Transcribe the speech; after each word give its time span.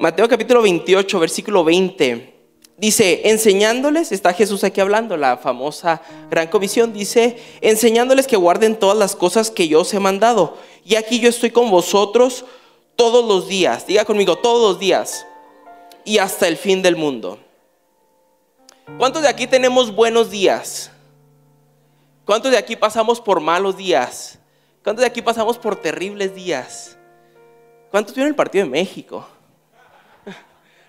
Mateo 0.00 0.26
capítulo 0.30 0.62
28, 0.62 1.20
versículo 1.20 1.62
20. 1.62 2.34
Dice, 2.78 3.28
enseñándoles, 3.28 4.12
está 4.12 4.32
Jesús 4.32 4.64
aquí 4.64 4.80
hablando, 4.80 5.18
la 5.18 5.36
famosa 5.36 6.00
gran 6.30 6.48
comisión, 6.48 6.94
dice, 6.94 7.36
enseñándoles 7.60 8.26
que 8.26 8.38
guarden 8.38 8.78
todas 8.78 8.96
las 8.96 9.14
cosas 9.14 9.50
que 9.50 9.68
yo 9.68 9.82
os 9.82 9.92
he 9.92 10.00
mandado. 10.00 10.56
Y 10.86 10.94
aquí 10.94 11.20
yo 11.20 11.28
estoy 11.28 11.50
con 11.50 11.70
vosotros 11.70 12.46
todos 12.96 13.26
los 13.26 13.46
días, 13.46 13.86
diga 13.86 14.06
conmigo, 14.06 14.36
todos 14.36 14.70
los 14.70 14.80
días, 14.80 15.26
y 16.06 16.16
hasta 16.16 16.48
el 16.48 16.56
fin 16.56 16.80
del 16.80 16.96
mundo. 16.96 17.38
¿Cuántos 18.96 19.20
de 19.20 19.28
aquí 19.28 19.46
tenemos 19.46 19.94
buenos 19.94 20.30
días? 20.30 20.90
¿Cuántos 22.24 22.52
de 22.52 22.56
aquí 22.56 22.74
pasamos 22.74 23.20
por 23.20 23.40
malos 23.40 23.76
días? 23.76 24.38
¿Cuántos 24.82 25.02
de 25.02 25.08
aquí 25.08 25.20
pasamos 25.20 25.58
por 25.58 25.76
terribles 25.76 26.34
días? 26.34 26.96
¿Cuántos 27.90 28.14
vieron 28.14 28.30
el 28.30 28.34
partido 28.34 28.64
de 28.64 28.70
México? 28.70 29.26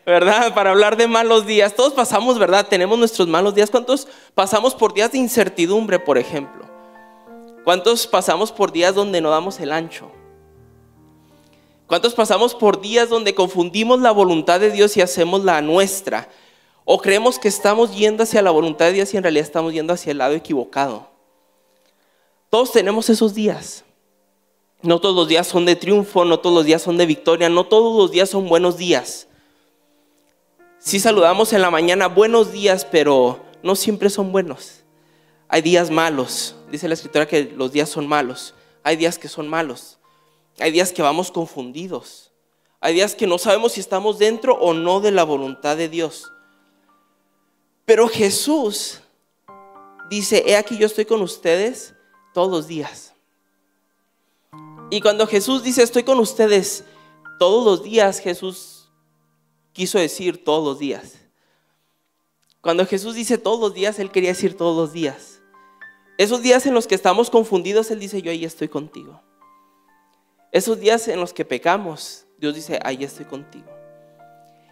¿Verdad? 0.06 0.54
Para 0.54 0.72
hablar 0.72 0.98
de 0.98 1.08
malos 1.08 1.46
días. 1.46 1.76
Todos 1.76 1.94
pasamos, 1.94 2.40
¿verdad? 2.40 2.68
Tenemos 2.68 2.98
nuestros 2.98 3.28
malos 3.28 3.54
días. 3.54 3.70
¿Cuántos 3.70 4.08
pasamos 4.34 4.74
por 4.74 4.94
días 4.94 5.12
de 5.12 5.20
incertidumbre, 5.20 6.00
por 6.00 6.18
ejemplo? 6.18 6.66
¿Cuántos 7.64 8.08
pasamos 8.08 8.52
por 8.52 8.72
días 8.72 8.96
donde 8.96 9.22
no 9.22 9.30
damos 9.30 9.60
el 9.60 9.72
ancho? 9.72 10.12
¿Cuántos 11.86 12.16
pasamos 12.16 12.56
por 12.56 12.82
días 12.82 13.10
donde 13.10 13.36
confundimos 13.36 14.00
la 14.00 14.12
voluntad 14.12 14.60
de 14.60 14.72
Dios 14.72 14.98
y 14.98 15.02
hacemos 15.02 15.44
la 15.44 15.62
nuestra? 15.62 16.30
O 16.86 17.00
creemos 17.00 17.38
que 17.38 17.48
estamos 17.48 17.96
yendo 17.96 18.24
hacia 18.24 18.42
la 18.42 18.50
voluntad 18.50 18.86
de 18.86 18.94
Dios 18.94 19.14
y 19.14 19.18
en 19.18 19.24
realidad 19.24 19.46
estamos 19.46 19.74
yendo 19.74 19.94
hacia 19.94 20.12
el 20.12 20.18
lado 20.18 20.34
equivocado. 20.34 21.10
Todos 22.50 22.72
tenemos 22.72 23.10
esos 23.10 23.36
días. 23.36 23.84
No 24.82 25.00
todos 25.00 25.16
los 25.16 25.28
días 25.28 25.46
son 25.46 25.66
de 25.66 25.76
triunfo, 25.76 26.26
no 26.26 26.40
todos 26.40 26.56
los 26.56 26.66
días 26.66 26.82
son 26.82 26.98
de 26.98 27.06
victoria, 27.06 27.50
no 27.50 27.66
todos 27.66 27.96
los 27.96 28.10
días 28.10 28.30
son 28.30 28.50
buenos 28.50 28.78
días. 28.78 29.28
Si 30.84 31.00
saludamos 31.00 31.54
en 31.54 31.62
la 31.62 31.70
mañana 31.70 32.08
buenos 32.08 32.52
días, 32.52 32.86
pero 32.86 33.46
no 33.62 33.76
siempre 33.76 34.10
son 34.10 34.32
buenos. 34.32 34.82
Hay 35.48 35.62
días 35.62 35.92
malos. 35.92 36.56
Dice 36.72 36.88
la 36.88 36.96
escritura 36.96 37.28
que 37.28 37.44
los 37.56 37.72
días 37.72 37.88
son 37.88 38.08
malos. 38.08 38.56
Hay 38.82 38.96
días 38.96 39.20
que 39.20 39.28
son 39.28 39.48
malos. 39.48 40.00
Hay 40.60 40.72
días 40.72 40.92
que 40.92 41.04
vamos 41.04 41.32
confundidos. 41.32 42.32
Hay 42.80 42.96
días 42.96 43.14
que 43.14 43.28
no 43.28 43.38
sabemos 43.38 43.74
si 43.74 43.80
estamos 43.80 44.18
dentro 44.18 44.56
o 44.56 44.74
no 44.74 45.02
de 45.02 45.12
la 45.12 45.24
voluntad 45.24 45.78
de 45.78 45.88
Dios. 45.88 46.32
Pero 47.86 48.08
Jesús 48.08 49.02
dice, 50.10 50.44
he 50.48 50.56
aquí 50.56 50.80
yo 50.80 50.88
estoy 50.88 51.06
con 51.06 51.22
ustedes 51.22 51.94
todos 52.34 52.50
los 52.50 52.68
días. 52.68 53.14
Y 54.90 55.00
cuando 55.00 55.28
Jesús 55.28 55.62
dice, 55.62 55.84
estoy 55.84 56.02
con 56.02 56.20
ustedes 56.20 56.86
todos 57.38 57.64
los 57.64 57.84
días, 57.84 58.18
Jesús 58.18 58.81
quiso 59.74 60.00
decir 60.00 60.44
todos 60.44 60.64
los 60.64 60.80
días. 60.80 61.16
Cuando 62.62 62.86
Jesús 62.86 63.16
dice 63.16 63.38
todos 63.38 63.60
los 63.60 63.74
días, 63.74 64.00
Él 64.00 64.12
quería 64.12 64.30
decir 64.30 64.56
todos 64.56 64.76
los 64.78 64.94
días. 64.94 65.42
Esos 66.18 66.42
días 66.42 66.66
en 66.66 66.74
los 66.74 66.88
que 66.88 66.96
estamos 66.96 67.30
confundidos, 67.30 67.90
Él 67.92 68.00
dice, 68.00 68.22
yo 68.22 68.32
ahí 68.32 68.46
estoy 68.46 68.68
contigo. 68.68 69.22
Esos 70.52 70.80
días 70.80 71.08
en 71.08 71.20
los 71.20 71.34
que 71.34 71.46
pecamos, 71.46 72.26
Dios 72.38 72.54
dice, 72.54 72.80
ahí 72.84 73.04
estoy 73.04 73.26
contigo 73.26 73.82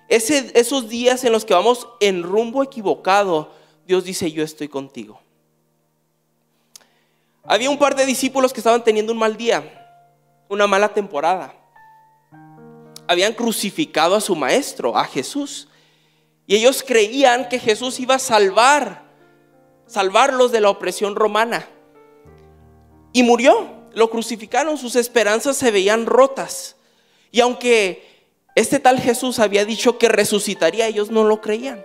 esos 0.09 0.89
días 0.89 1.23
en 1.23 1.31
los 1.31 1.45
que 1.45 1.53
vamos 1.53 1.88
en 2.00 2.23
rumbo 2.23 2.63
equivocado, 2.63 3.53
Dios 3.86 4.03
dice, 4.03 4.31
yo 4.31 4.44
estoy 4.44 4.67
contigo. 4.67 5.22
Había 7.44 7.69
un 7.69 7.78
par 7.78 7.95
de 7.95 8.06
discípulos 8.06 8.52
que 8.52 8.59
estaban 8.59 8.84
teniendo 8.84 9.13
un 9.13 9.19
mal 9.19 9.38
día, 9.38 9.63
una 10.50 10.67
mala 10.67 10.94
temporada. 10.94 11.56
Habían 13.10 13.34
crucificado 13.34 14.14
a 14.14 14.22
su 14.22 14.36
maestro, 14.36 14.96
a 14.96 15.04
Jesús. 15.04 15.68
Y 16.46 16.56
ellos 16.56 16.84
creían 16.86 17.50
que 17.50 17.58
Jesús 17.58 18.00
iba 18.00 18.14
a 18.14 18.20
salvar, 18.20 19.04
salvarlos 19.88 20.52
de 20.52 20.62
la 20.62 20.70
opresión 20.70 21.16
romana. 21.16 21.68
Y 23.12 23.24
murió, 23.24 23.88
lo 23.96 24.12
crucificaron, 24.12 24.78
sus 24.78 24.96
esperanzas 24.96 25.58
se 25.58 25.72
veían 25.72 26.06
rotas. 26.06 26.75
Y 27.31 27.40
aunque 27.40 28.28
este 28.53 28.80
tal 28.80 29.00
Jesús 29.00 29.40
había 29.40 29.66
dicho 29.66 29.98
que 29.98 30.08
resucitaría, 30.08 30.86
ellos 30.86 31.09
no 31.09 31.24
lo 31.24 31.42
creían. 31.42 31.84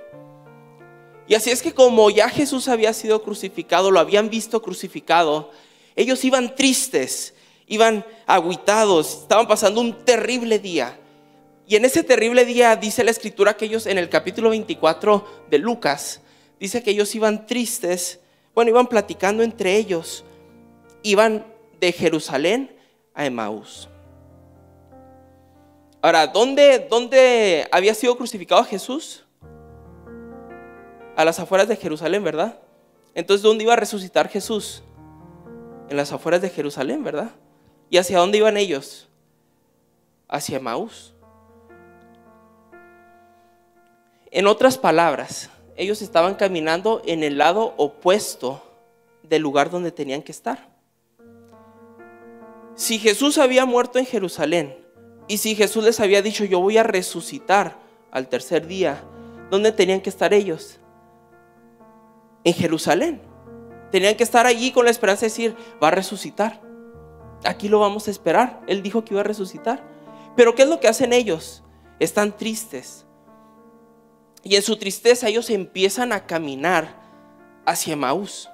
Y 1.26 1.36
así 1.36 1.50
es 1.50 1.62
que 1.62 1.72
como 1.72 2.10
ya 2.10 2.28
Jesús 2.28 2.68
había 2.68 2.92
sido 2.92 3.22
crucificado, 3.22 3.90
lo 3.90 3.98
habían 3.98 4.28
visto 4.28 4.60
crucificado, 4.60 5.52
ellos 5.96 6.22
iban 6.22 6.54
tristes, 6.54 7.32
iban 7.66 8.04
aguitados, 8.26 9.22
estaban 9.22 9.48
pasando 9.48 9.80
un 9.80 10.04
terrible 10.04 10.58
día. 10.58 11.00
Y 11.66 11.76
en 11.76 11.84
ese 11.84 12.02
terrible 12.02 12.44
día 12.44 12.76
dice 12.76 13.04
la 13.04 13.10
escritura 13.10 13.56
que 13.56 13.64
ellos 13.64 13.86
en 13.86 13.98
el 13.98 14.08
capítulo 14.08 14.50
24 14.50 15.26
de 15.50 15.58
Lucas, 15.58 16.20
dice 16.60 16.82
que 16.82 16.90
ellos 16.90 17.14
iban 17.14 17.46
tristes, 17.46 18.20
bueno, 18.54 18.70
iban 18.70 18.86
platicando 18.86 19.42
entre 19.42 19.76
ellos, 19.76 20.24
iban 21.02 21.46
de 21.80 21.92
Jerusalén 21.92 22.76
a 23.14 23.24
Emaús. 23.24 23.88
Ahora, 26.02 26.26
¿dónde, 26.26 26.86
¿dónde 26.90 27.66
había 27.72 27.94
sido 27.94 28.14
crucificado 28.16 28.62
Jesús? 28.64 29.24
A 31.16 31.24
las 31.24 31.38
afueras 31.38 31.66
de 31.66 31.76
Jerusalén, 31.76 32.22
¿verdad? 32.22 32.58
Entonces, 33.14 33.42
¿dónde 33.42 33.64
iba 33.64 33.72
a 33.72 33.76
resucitar 33.76 34.28
Jesús? 34.28 34.82
En 35.88 35.96
las 35.96 36.12
afueras 36.12 36.42
de 36.42 36.50
Jerusalén, 36.50 37.02
¿verdad? 37.02 37.30
¿Y 37.88 37.96
hacia 37.96 38.18
dónde 38.18 38.36
iban 38.36 38.58
ellos? 38.58 39.08
Hacia 40.28 40.60
Maús. 40.60 41.13
En 44.34 44.48
otras 44.48 44.78
palabras, 44.78 45.48
ellos 45.76 46.02
estaban 46.02 46.34
caminando 46.34 47.02
en 47.06 47.22
el 47.22 47.38
lado 47.38 47.72
opuesto 47.76 48.60
del 49.22 49.42
lugar 49.42 49.70
donde 49.70 49.92
tenían 49.92 50.22
que 50.22 50.32
estar. 50.32 50.74
Si 52.74 52.98
Jesús 52.98 53.38
había 53.38 53.64
muerto 53.64 54.00
en 54.00 54.06
Jerusalén, 54.06 54.76
y 55.28 55.38
si 55.38 55.54
Jesús 55.54 55.84
les 55.84 56.00
había 56.00 56.20
dicho, 56.20 56.44
yo 56.44 56.58
voy 56.58 56.78
a 56.78 56.82
resucitar 56.82 57.78
al 58.10 58.26
tercer 58.28 58.66
día, 58.66 59.04
¿dónde 59.52 59.70
tenían 59.70 60.00
que 60.00 60.10
estar 60.10 60.34
ellos? 60.34 60.80
En 62.42 62.54
Jerusalén. 62.54 63.22
Tenían 63.92 64.16
que 64.16 64.24
estar 64.24 64.46
allí 64.46 64.72
con 64.72 64.84
la 64.84 64.90
esperanza 64.90 65.20
de 65.20 65.28
decir, 65.28 65.56
va 65.80 65.88
a 65.88 65.92
resucitar. 65.92 66.60
Aquí 67.44 67.68
lo 67.68 67.78
vamos 67.78 68.08
a 68.08 68.10
esperar. 68.10 68.62
Él 68.66 68.82
dijo 68.82 69.04
que 69.04 69.14
iba 69.14 69.20
a 69.20 69.24
resucitar. 69.24 69.88
Pero 70.34 70.56
¿qué 70.56 70.62
es 70.62 70.68
lo 70.68 70.80
que 70.80 70.88
hacen 70.88 71.12
ellos? 71.12 71.62
Están 72.00 72.36
tristes. 72.36 73.06
Y 74.44 74.56
en 74.56 74.62
su 74.62 74.76
tristeza 74.76 75.28
ellos 75.28 75.48
empiezan 75.50 76.12
a 76.12 76.26
caminar 76.26 76.94
hacia 77.64 77.96
Maús. 77.96 78.48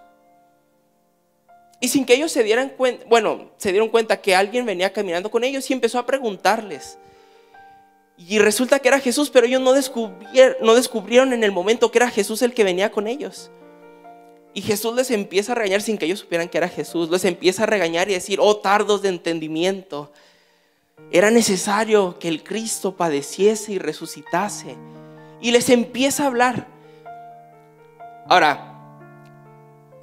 Y 1.80 1.88
sin 1.88 2.04
que 2.04 2.14
ellos 2.14 2.30
se 2.30 2.44
dieran 2.44 2.68
cuenta, 2.70 3.04
bueno, 3.08 3.50
se 3.56 3.72
dieron 3.72 3.88
cuenta 3.88 4.20
que 4.20 4.36
alguien 4.36 4.64
venía 4.64 4.92
caminando 4.92 5.30
con 5.30 5.42
ellos 5.42 5.68
y 5.68 5.72
empezó 5.72 5.98
a 5.98 6.06
preguntarles. 6.06 6.96
Y 8.16 8.38
resulta 8.38 8.78
que 8.78 8.88
era 8.88 9.00
Jesús, 9.00 9.30
pero 9.30 9.46
ellos 9.46 9.62
no 9.62 9.72
descubrieron, 9.72 10.56
no 10.60 10.74
descubrieron 10.74 11.32
en 11.32 11.42
el 11.42 11.52
momento 11.52 11.90
que 11.90 11.98
era 11.98 12.10
Jesús 12.10 12.42
el 12.42 12.52
que 12.52 12.64
venía 12.64 12.92
con 12.92 13.08
ellos. 13.08 13.50
Y 14.52 14.62
Jesús 14.62 14.94
les 14.94 15.10
empieza 15.10 15.52
a 15.52 15.54
regañar 15.54 15.80
sin 15.80 15.96
que 15.96 16.04
ellos 16.04 16.20
supieran 16.20 16.48
que 16.48 16.58
era 16.58 16.68
Jesús. 16.68 17.08
Les 17.08 17.24
empieza 17.24 17.62
a 17.62 17.66
regañar 17.66 18.10
y 18.10 18.14
decir, 18.14 18.38
oh 18.40 18.58
tardos 18.58 19.00
de 19.00 19.08
entendimiento. 19.08 20.12
Era 21.10 21.30
necesario 21.30 22.18
que 22.18 22.28
el 22.28 22.42
Cristo 22.44 22.94
padeciese 22.96 23.72
y 23.72 23.78
resucitase. 23.78 24.76
Y 25.40 25.50
les 25.52 25.68
empieza 25.70 26.24
a 26.24 26.26
hablar. 26.26 26.66
Ahora, 28.28 28.74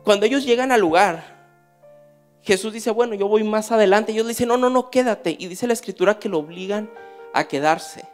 cuando 0.03 0.25
ellos 0.25 0.45
llegan 0.45 0.71
al 0.71 0.81
lugar, 0.81 1.37
Jesús 2.41 2.73
dice, 2.73 2.91
bueno, 2.91 3.13
yo 3.13 3.27
voy 3.27 3.43
más 3.43 3.71
adelante. 3.71 4.13
Ellos 4.13 4.27
dicen, 4.27 4.47
no, 4.47 4.57
no, 4.57 4.69
no, 4.69 4.89
quédate. 4.89 5.35
Y 5.37 5.47
dice 5.47 5.67
la 5.67 5.73
escritura 5.73 6.17
que 6.17 6.29
lo 6.29 6.39
obligan 6.39 6.89
a 7.33 7.45
quedarse. 7.47 8.05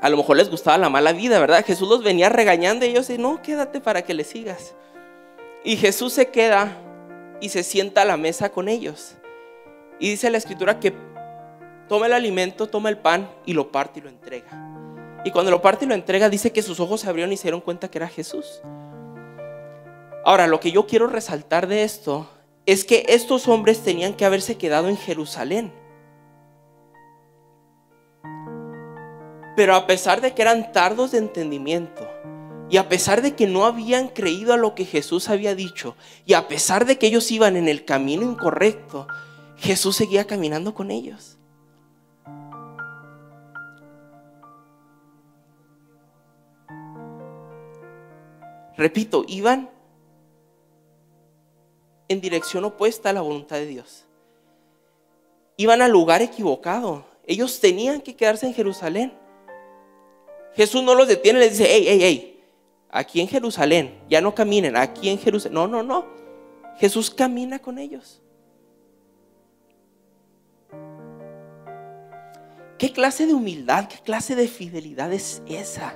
A 0.00 0.08
lo 0.08 0.16
mejor 0.16 0.36
les 0.36 0.50
gustaba 0.50 0.78
la 0.78 0.88
mala 0.88 1.12
vida, 1.12 1.38
¿verdad? 1.38 1.64
Jesús 1.64 1.88
los 1.88 2.02
venía 2.02 2.28
regañando 2.28 2.84
y 2.86 2.90
ellos 2.90 3.08
dicen, 3.08 3.22
no, 3.22 3.42
quédate 3.42 3.80
para 3.80 4.02
que 4.02 4.14
le 4.14 4.24
sigas. 4.24 4.74
Y 5.64 5.76
Jesús 5.76 6.12
se 6.12 6.28
queda 6.28 6.76
y 7.40 7.50
se 7.50 7.62
sienta 7.62 8.02
a 8.02 8.06
la 8.06 8.16
mesa 8.16 8.50
con 8.50 8.68
ellos. 8.68 9.16
Y 9.98 10.10
dice 10.10 10.30
la 10.30 10.38
escritura 10.38 10.80
que 10.80 10.94
toma 11.90 12.06
el 12.06 12.12
alimento, 12.12 12.68
toma 12.68 12.88
el 12.88 12.98
pan 12.98 13.28
y 13.44 13.52
lo 13.52 13.72
parte 13.72 13.98
y 13.98 14.02
lo 14.04 14.10
entrega. 14.10 14.46
Y 15.24 15.32
cuando 15.32 15.50
lo 15.50 15.60
parte 15.60 15.86
y 15.86 15.88
lo 15.88 15.94
entrega, 15.94 16.28
dice 16.28 16.52
que 16.52 16.62
sus 16.62 16.78
ojos 16.78 17.00
se 17.00 17.08
abrieron 17.08 17.32
y 17.32 17.36
se 17.36 17.42
dieron 17.42 17.60
cuenta 17.60 17.90
que 17.90 17.98
era 17.98 18.06
Jesús. 18.06 18.62
Ahora, 20.24 20.46
lo 20.46 20.60
que 20.60 20.70
yo 20.70 20.86
quiero 20.86 21.08
resaltar 21.08 21.66
de 21.66 21.82
esto 21.82 22.30
es 22.64 22.84
que 22.84 23.06
estos 23.08 23.48
hombres 23.48 23.80
tenían 23.80 24.14
que 24.14 24.24
haberse 24.24 24.56
quedado 24.56 24.88
en 24.88 24.96
Jerusalén. 24.96 25.72
Pero 29.56 29.74
a 29.74 29.88
pesar 29.88 30.20
de 30.20 30.32
que 30.32 30.42
eran 30.42 30.70
tardos 30.70 31.10
de 31.10 31.18
entendimiento, 31.18 32.08
y 32.70 32.76
a 32.76 32.88
pesar 32.88 33.20
de 33.20 33.34
que 33.34 33.48
no 33.48 33.64
habían 33.64 34.06
creído 34.06 34.52
a 34.52 34.56
lo 34.56 34.76
que 34.76 34.84
Jesús 34.84 35.28
había 35.28 35.56
dicho, 35.56 35.96
y 36.24 36.34
a 36.34 36.46
pesar 36.46 36.86
de 36.86 36.98
que 36.98 37.08
ellos 37.08 37.28
iban 37.32 37.56
en 37.56 37.66
el 37.66 37.84
camino 37.84 38.22
incorrecto, 38.22 39.08
Jesús 39.56 39.96
seguía 39.96 40.28
caminando 40.28 40.72
con 40.72 40.92
ellos. 40.92 41.39
Repito, 48.76 49.24
iban 49.28 49.70
en 52.08 52.20
dirección 52.20 52.64
opuesta 52.64 53.10
a 53.10 53.12
la 53.12 53.20
voluntad 53.20 53.56
de 53.56 53.66
Dios. 53.66 54.04
Iban 55.56 55.82
al 55.82 55.92
lugar 55.92 56.22
equivocado. 56.22 57.04
Ellos 57.26 57.60
tenían 57.60 58.00
que 58.00 58.16
quedarse 58.16 58.46
en 58.46 58.54
Jerusalén. 58.54 59.12
Jesús 60.54 60.82
no 60.82 60.94
los 60.94 61.06
detiene 61.06 61.38
les 61.38 61.52
dice, 61.52 61.70
hey, 61.70 61.84
hey, 61.86 61.98
hey, 62.02 62.42
aquí 62.90 63.20
en 63.20 63.28
Jerusalén, 63.28 64.00
ya 64.08 64.20
no 64.20 64.34
caminen, 64.34 64.76
aquí 64.76 65.08
en 65.08 65.18
Jerusalén. 65.18 65.54
No, 65.54 65.68
no, 65.68 65.82
no. 65.82 66.06
Jesús 66.78 67.10
camina 67.10 67.58
con 67.60 67.78
ellos. 67.78 68.20
¿Qué 72.78 72.92
clase 72.92 73.26
de 73.26 73.34
humildad, 73.34 73.88
qué 73.88 73.98
clase 73.98 74.34
de 74.34 74.48
fidelidad 74.48 75.12
es 75.12 75.42
esa 75.46 75.94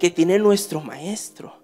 que 0.00 0.10
tiene 0.10 0.40
nuestro 0.40 0.80
maestro? 0.80 1.59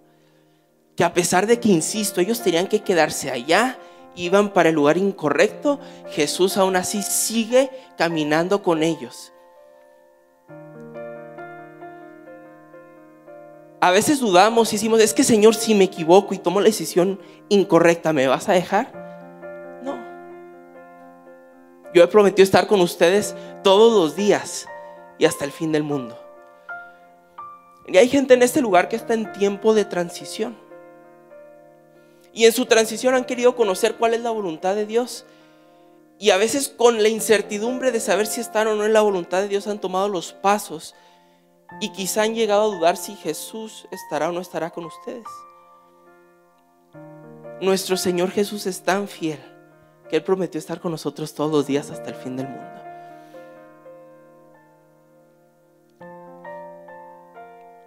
Que 0.97 1.05
a 1.05 1.13
pesar 1.13 1.47
de 1.47 1.61
que, 1.61 1.69
insisto, 1.69 2.21
ellos 2.21 2.43
tenían 2.43 2.67
que 2.67 2.81
quedarse 2.81 3.31
allá, 3.31 3.79
iban 4.15 4.53
para 4.53 4.71
el 4.71 4.75
lugar 4.75 4.97
incorrecto, 4.97 5.79
Jesús 6.11 6.57
aún 6.57 6.75
así 6.75 7.03
sigue 7.03 7.71
caminando 7.99 8.63
con 8.63 8.83
ellos. 8.83 9.33
A 13.81 13.91
veces 13.91 14.19
dudamos 14.21 14.73
y 14.73 14.77
decimos, 14.77 15.01
es 15.01 15.13
que 15.13 15.23
Señor, 15.23 15.55
si 15.55 15.75
me 15.75 15.85
equivoco 15.85 16.35
y 16.35 16.39
tomo 16.39 16.61
la 16.61 16.67
decisión 16.67 17.21
incorrecta, 17.51 18.13
¿me 18.13 18.27
vas 18.27 18.49
a 18.49 18.55
dejar? 18.55 19.07
Yo 21.97 22.05
he 22.05 22.09
prometido 22.09 22.45
estar 22.45 22.67
con 22.67 22.83
ustedes 22.83 23.35
todos 23.63 23.91
los 23.99 24.15
días 24.17 24.67
y 25.17 25.25
hasta 25.25 25.47
el 25.47 25.51
fin 25.51 25.73
del 25.73 25.83
mundo. 25.83 26.15
Y 27.87 27.97
hay 27.97 28.07
gente 28.07 28.35
en 28.35 28.43
este 28.43 28.61
lugar 28.61 28.91
que 28.91 28.97
está 28.97 29.15
en 29.15 29.33
tiempo 29.33 29.73
de 29.73 29.87
transición. 29.87 30.66
Y 32.37 32.45
en 32.45 32.53
su 32.53 32.67
transición 32.67 33.15
han 33.15 33.25
querido 33.25 33.57
conocer 33.57 33.97
cuál 33.97 34.13
es 34.13 34.21
la 34.21 34.31
voluntad 34.31 34.75
de 34.75 34.85
Dios. 34.85 35.25
Y 36.19 36.31
a 36.31 36.37
veces 36.37 36.69
con 36.69 37.03
la 37.03 37.09
incertidumbre 37.09 37.93
de 37.93 37.99
saber 37.99 38.27
si 38.27 38.43
están 38.43 38.69
o 38.69 38.77
no 38.77 38.85
en 38.85 38.93
la 38.93 39.01
voluntad 39.01 39.41
de 39.41 39.49
Dios 39.49 39.67
han 39.67 39.81
tomado 39.81 40.11
los 40.11 40.35
pasos. 40.35 40.95
Y 41.81 41.93
quizá 41.93 42.25
han 42.25 42.35
llegado 42.35 42.71
a 42.71 42.77
dudar 42.77 42.99
si 42.99 43.15
Jesús 43.15 43.89
estará 43.91 44.29
o 44.29 44.33
no 44.33 44.41
estará 44.41 44.69
con 44.69 44.85
ustedes. 44.85 45.25
Nuestro 47.63 47.97
Señor 47.97 48.31
Jesús 48.31 48.67
es 48.67 48.83
tan 48.83 49.09
fiel 49.09 49.41
que 50.11 50.17
Él 50.17 50.23
prometió 50.23 50.59
estar 50.59 50.79
con 50.79 50.93
nosotros 50.93 51.33
todos 51.33 51.51
los 51.51 51.67
días 51.67 51.91
hasta 51.91 52.11
el 52.11 52.17
fin 52.17 52.37
del 52.37 52.49
mundo. 52.49 52.86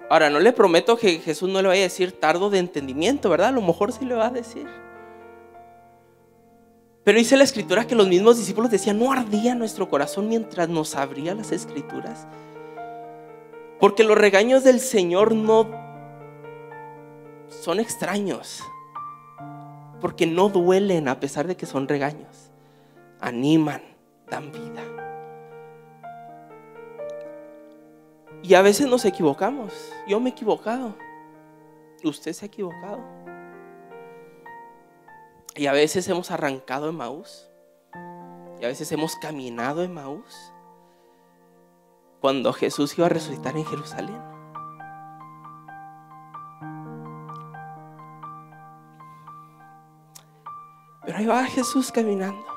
Ahora, 0.09 0.29
no 0.29 0.39
le 0.39 0.51
prometo 0.53 0.97
que 0.97 1.19
Jesús 1.19 1.49
no 1.49 1.61
le 1.61 1.67
vaya 1.67 1.81
a 1.81 1.83
decir 1.83 2.19
tardo 2.19 2.49
de 2.49 2.59
entendimiento, 2.59 3.29
¿verdad? 3.29 3.49
A 3.49 3.51
lo 3.51 3.61
mejor 3.61 3.91
sí 3.91 4.05
le 4.05 4.15
va 4.15 4.27
a 4.27 4.31
decir. 4.31 4.67
Pero 7.03 7.17
dice 7.17 7.37
la 7.37 7.43
escritura 7.43 7.85
que 7.87 7.95
los 7.95 8.07
mismos 8.07 8.37
discípulos 8.37 8.71
decían, 8.71 8.99
no 8.99 9.11
ardía 9.11 9.55
nuestro 9.55 9.89
corazón 9.89 10.27
mientras 10.27 10.67
nos 10.69 10.95
abría 10.95 11.35
las 11.35 11.51
escrituras. 11.51 12.27
Porque 13.79 14.03
los 14.03 14.17
regaños 14.17 14.63
del 14.63 14.79
Señor 14.79 15.33
no 15.35 15.69
son 17.49 17.79
extraños 17.79 18.63
porque 19.99 20.25
no 20.25 20.49
duelen 20.49 21.07
a 21.07 21.19
pesar 21.19 21.47
de 21.47 21.55
que 21.55 21.65
son 21.65 21.87
regaños. 21.87 22.51
Animan, 23.19 23.81
dan 24.29 24.51
vida. 24.51 24.88
Y 28.41 28.53
a 28.53 28.61
veces 28.61 28.87
nos 28.87 29.05
equivocamos. 29.05 29.73
Yo 30.07 30.19
me 30.19 30.29
he 30.29 30.33
equivocado. 30.33 30.95
Usted 32.03 32.33
se 32.33 32.45
ha 32.45 32.47
equivocado. 32.47 32.99
Y 35.55 35.67
a 35.67 35.73
veces 35.73 36.07
hemos 36.07 36.31
arrancado 36.31 36.89
en 36.89 36.95
Maús. 36.95 37.49
Y 38.61 38.65
a 38.65 38.67
veces 38.67 38.91
hemos 38.91 39.15
caminado 39.17 39.83
en 39.83 39.93
Maús. 39.93 40.53
Cuando 42.21 42.53
Jesús 42.53 42.97
iba 42.97 43.07
a 43.07 43.09
resucitar 43.09 43.55
en 43.57 43.65
Jerusalén. 43.65 44.21
Pero 51.05 51.17
ahí 51.17 51.25
va 51.25 51.43
Jesús 51.45 51.91
caminando. 51.91 52.48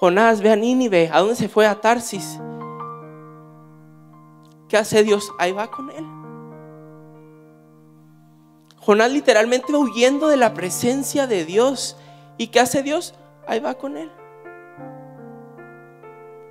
Jonás, 0.00 0.40
ve 0.40 0.50
a 0.50 0.56
Nínive. 0.56 1.10
¿A 1.12 1.20
dónde 1.20 1.36
se 1.36 1.48
fue? 1.48 1.66
A 1.66 1.80
Tarsis. 1.80 2.40
¿Qué 4.68 4.76
hace 4.76 5.04
Dios? 5.04 5.30
Ahí 5.38 5.52
va 5.52 5.70
con 5.70 5.90
él. 5.90 6.04
Jonás 8.78 9.12
literalmente 9.12 9.72
va 9.72 9.78
huyendo 9.78 10.28
de 10.28 10.38
la 10.38 10.54
presencia 10.54 11.26
de 11.26 11.44
Dios. 11.44 11.96
¿Y 12.38 12.48
qué 12.48 12.60
hace 12.60 12.82
Dios? 12.82 13.14
Ahí 13.46 13.60
va 13.60 13.74
con 13.74 13.96
él. 13.96 14.10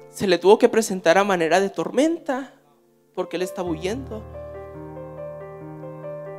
Se 0.09 0.27
le 0.27 0.37
tuvo 0.37 0.57
que 0.57 0.69
presentar 0.69 1.17
a 1.17 1.23
manera 1.23 1.59
de 1.59 1.69
tormenta 1.69 2.53
porque 3.15 3.35
él 3.37 3.41
estaba 3.41 3.69
huyendo 3.69 4.23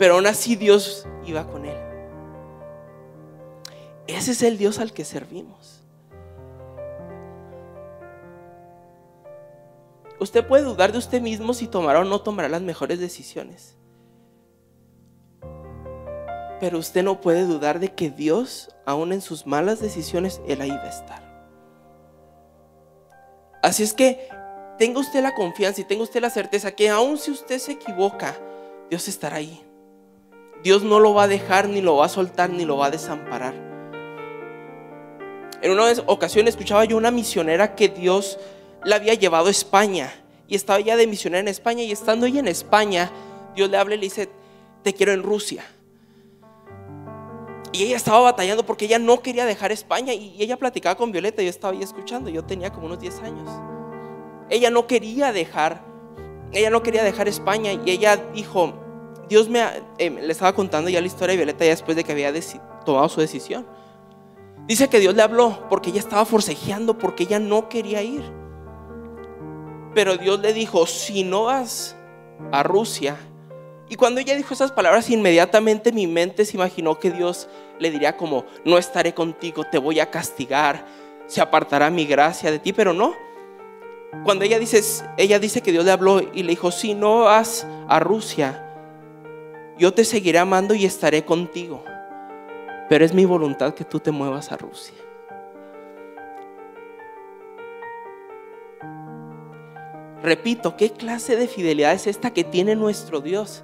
pero 0.00 0.14
aún 0.14 0.26
así 0.26 0.56
Dios 0.56 1.06
iba 1.26 1.46
con 1.46 1.66
él. 1.66 1.76
Ese 4.06 4.30
es 4.30 4.42
el 4.42 4.56
Dios 4.56 4.78
al 4.78 4.94
que 4.94 5.04
servimos. 5.04 5.80
Usted 10.20 10.46
puede 10.46 10.64
dudar 10.64 10.93
de 10.93 10.99
usted 10.99 11.22
mismo 11.22 11.55
si 11.55 11.67
tomará 11.67 12.00
o 12.00 12.05
no 12.05 12.20
tomará 12.20 12.49
las 12.49 12.61
mejores 12.61 13.00
decisiones. 13.00 13.78
Pero 16.61 16.78
usted 16.78 17.02
no 17.02 17.22
puede 17.22 17.44
dudar 17.44 17.81
de 17.81 17.94
que 17.94 18.11
Dios, 18.11 18.69
aún 18.84 19.14
en 19.14 19.22
sus 19.22 19.46
malas 19.46 19.81
decisiones, 19.81 20.43
Él 20.46 20.61
ahí 20.61 20.70
va 20.70 20.82
a 20.82 20.88
estar. 20.90 21.31
Así 23.62 23.82
es 23.82 23.94
que 23.94 24.28
tenga 24.78 25.00
usted 25.00 25.22
la 25.22 25.34
confianza 25.34 25.81
y 25.81 25.84
tenga 25.84 26.02
usted 26.02 26.20
la 26.20 26.28
certeza 26.28 26.72
que 26.72 26.90
aún 26.90 27.17
si 27.17 27.31
usted 27.31 27.58
se 27.58 27.72
equivoca, 27.72 28.37
Dios 28.90 29.08
estará 29.08 29.37
ahí. 29.37 29.62
Dios 30.62 30.82
no 30.82 31.00
lo 31.00 31.14
va 31.14 31.22
a 31.22 31.28
dejar, 31.28 31.67
ni 31.67 31.81
lo 31.81 31.96
va 31.96 32.05
a 32.05 32.11
soltar, 32.11 32.50
ni 32.50 32.67
lo 32.67 32.76
va 32.76 32.87
a 32.87 32.90
desamparar. 32.90 33.55
En 35.62 35.70
una 35.70 35.84
ocasión 36.06 36.46
escuchaba 36.46 36.84
yo 36.84 36.99
una 36.99 37.11
misionera 37.11 37.75
que 37.75 37.88
Dios 37.88 38.39
la 38.84 38.96
había 38.96 39.15
llevado 39.15 39.49
a 39.49 39.51
España 39.51 40.13
y 40.49 40.56
estaba 40.56 40.81
ya 40.81 40.96
de 40.96 41.06
misionera 41.06 41.41
en 41.41 41.49
España 41.49 41.82
y 41.82 41.93
estando 41.93 42.27
ella 42.27 42.41
en 42.41 42.49
España, 42.49 43.10
Dios 43.55 43.70
le 43.70 43.77
habla 43.77 43.94
y 43.94 43.99
le 43.99 44.05
dice, 44.05 44.29
te 44.82 44.93
quiero 44.93 45.13
en 45.13 45.22
Rusia. 45.22 45.65
Y 47.72 47.84
ella 47.84 47.96
estaba 47.96 48.20
batallando 48.20 48.67
porque 48.67 48.87
ella 48.87 48.99
no 48.99 49.20
quería 49.20 49.46
dejar 49.46 49.70
España 49.70 50.13
y 50.13 50.34
ella 50.43 50.56
platicaba 50.56 50.96
con 50.96 51.13
Violeta, 51.13 51.43
yo 51.43 51.49
estaba 51.49 51.72
ahí 51.72 51.82
escuchando, 51.82 52.29
yo 52.29 52.44
tenía 52.44 52.70
como 52.72 52.87
unos 52.87 53.01
10 53.01 53.20
años. 53.20 53.49
Ella 54.49 54.70
no 54.70 54.89
quería 54.89 55.32
dejar, 55.32 55.84
ella 56.51 56.70
no 56.70 56.82
quería 56.82 57.05
dejar 57.05 57.29
España 57.29 57.72
y 57.72 57.89
ella 57.89 58.17
dijo, 58.34 58.75
Dios 59.29 59.49
me 59.49 59.63
eh, 59.99 60.10
le 60.10 60.32
estaba 60.32 60.53
contando 60.53 60.91
ya 60.91 61.01
la 61.01 61.06
historia 61.06 61.34
de 61.34 61.37
Violeta 61.37 61.65
ya 61.65 61.70
después 61.70 61.96
de 61.96 62.03
que 62.03 62.10
había 62.10 62.32
tomado 62.84 63.08
su 63.08 63.20
decisión. 63.20 63.65
Dice 64.67 64.89
que 64.89 64.99
Dios 64.99 65.15
le 65.15 65.22
habló 65.22 65.69
porque 65.69 65.91
ella 65.91 66.01
estaba 66.01 66.25
forcejeando, 66.25 66.99
porque 66.99 67.22
ella 67.22 67.39
no 67.39 67.69
quería 67.69 68.03
ir. 68.03 68.40
Pero 69.94 70.17
Dios 70.17 70.41
le 70.41 70.53
dijo, 70.53 70.87
si 70.87 71.25
no 71.25 71.44
vas 71.44 71.97
a 72.53 72.63
Rusia, 72.63 73.17
y 73.89 73.97
cuando 73.97 74.20
ella 74.20 74.37
dijo 74.37 74.55
esas 74.55 74.70
palabras, 74.70 75.11
inmediatamente 75.11 75.91
mi 75.91 76.06
mente 76.06 76.44
se 76.44 76.56
imaginó 76.56 76.99
que 77.01 77.11
Dios 77.11 77.49
le 77.81 77.91
diría 77.91 78.17
como, 78.17 78.44
no 78.65 78.79
estaré 78.79 79.13
contigo, 79.15 79.65
te 79.65 79.79
voy 79.79 79.99
a 79.99 80.11
castigar, 80.11 80.87
se 81.27 81.41
apartará 81.41 81.91
mi 81.91 82.06
gracia 82.06 82.53
de 82.53 82.61
ti, 82.61 82.73
pero 82.73 82.93
no. 82.93 83.15
Cuando 84.25 84.44
ella 84.44 84.61
dice, 84.61 84.81
ella 85.17 85.41
dice 85.41 85.61
que 85.61 85.73
Dios 85.73 85.85
le 85.85 85.91
habló 85.91 86.20
y 86.20 86.44
le 86.44 86.51
dijo, 86.51 86.70
si 86.70 86.94
no 86.94 87.25
vas 87.25 87.67
a 87.89 87.99
Rusia, 87.99 88.65
yo 89.77 89.93
te 89.93 90.05
seguiré 90.05 90.39
amando 90.39 90.75
y 90.75 90.85
estaré 90.85 91.25
contigo, 91.25 91.82
pero 92.89 93.05
es 93.05 93.13
mi 93.13 93.25
voluntad 93.25 93.75
que 93.75 93.85
tú 93.85 93.99
te 93.99 94.13
muevas 94.13 94.53
a 94.53 94.56
Rusia. 94.56 94.94
Repito, 100.22 100.77
¿qué 100.77 100.91
clase 100.91 101.36
de 101.36 101.48
fidelidad 101.48 101.93
es 101.93 102.06
esta 102.06 102.31
que 102.31 102.44
tiene 102.44 102.77
nuestro 102.77 103.20
Dios? 103.20 103.62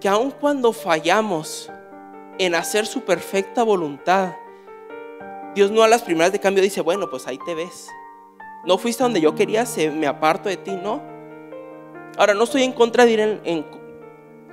Que 0.00 0.08
aun 0.08 0.30
cuando 0.30 0.72
fallamos 0.72 1.70
en 2.38 2.54
hacer 2.54 2.86
su 2.86 3.00
perfecta 3.00 3.64
voluntad, 3.64 4.34
Dios 5.56 5.72
no 5.72 5.82
a 5.82 5.88
las 5.88 6.02
primeras 6.02 6.30
de 6.30 6.38
cambio 6.38 6.62
dice, 6.62 6.80
bueno, 6.80 7.10
pues 7.10 7.26
ahí 7.26 7.38
te 7.44 7.56
ves. 7.56 7.88
No 8.64 8.78
fuiste 8.78 9.02
donde 9.02 9.20
yo 9.20 9.34
quería, 9.34 9.66
se, 9.66 9.90
me 9.90 10.06
aparto 10.06 10.48
de 10.48 10.56
ti, 10.56 10.72
no. 10.72 11.02
Ahora, 12.16 12.34
no 12.34 12.44
estoy 12.44 12.62
en 12.62 12.72
contra 12.72 13.04
de 13.04 13.12
ir 13.12 13.20
en, 13.20 13.66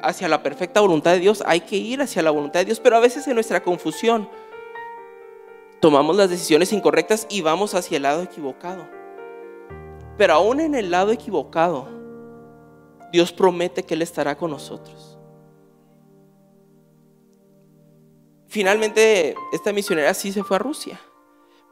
hacia 0.02 0.28
la 0.28 0.42
perfecta 0.42 0.82
voluntad 0.82 1.12
de 1.12 1.20
Dios, 1.20 1.44
hay 1.46 1.62
que 1.62 1.76
ir 1.76 2.02
hacia 2.02 2.24
la 2.24 2.32
voluntad 2.32 2.62
de 2.62 2.66
Dios, 2.66 2.80
pero 2.80 2.96
a 2.96 3.00
veces 3.00 3.28
en 3.28 3.36
nuestra 3.36 3.62
confusión 3.62 4.28
tomamos 5.80 6.16
las 6.16 6.30
decisiones 6.30 6.74
incorrectas 6.74 7.28
y 7.30 7.42
vamos 7.42 7.76
hacia 7.76 7.98
el 7.98 8.04
lado 8.04 8.24
equivocado. 8.24 8.88
Pero 10.18 10.34
aún 10.34 10.60
en 10.60 10.76
el 10.76 10.92
lado 10.92 11.12
equivocado, 11.12 11.88
Dios 13.12 13.32
promete 13.32 13.84
que 13.84 13.94
Él 13.94 14.02
estará 14.02 14.38
con 14.38 14.52
nosotros. 14.52 15.18
Finalmente, 18.48 19.36
esta 19.52 19.74
misionera 19.74 20.14
sí 20.14 20.32
se 20.32 20.44
fue 20.44 20.56
a 20.56 20.60
Rusia. 20.60 21.00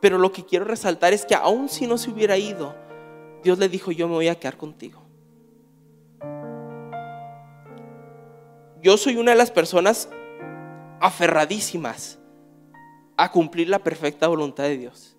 Pero 0.01 0.17
lo 0.17 0.33
que 0.33 0.43
quiero 0.43 0.65
resaltar 0.65 1.13
es 1.13 1.25
que 1.25 1.33
aun 1.33 1.69
si 1.69 1.87
no 1.87 1.97
se 1.97 2.09
hubiera 2.09 2.37
ido, 2.37 2.75
Dios 3.41 3.57
le 3.57 3.69
dijo, 3.69 3.91
yo 3.93 4.09
me 4.09 4.15
voy 4.15 4.27
a 4.27 4.35
quedar 4.37 4.57
contigo. 4.57 5.01
Yo 8.81 8.97
soy 8.97 9.15
una 9.15 9.31
de 9.31 9.37
las 9.37 9.49
personas 9.49 10.09
aferradísimas 10.99 12.19
a 13.15 13.31
cumplir 13.31 13.69
la 13.69 13.79
perfecta 13.79 14.27
voluntad 14.27 14.65
de 14.65 14.77
Dios. 14.77 15.15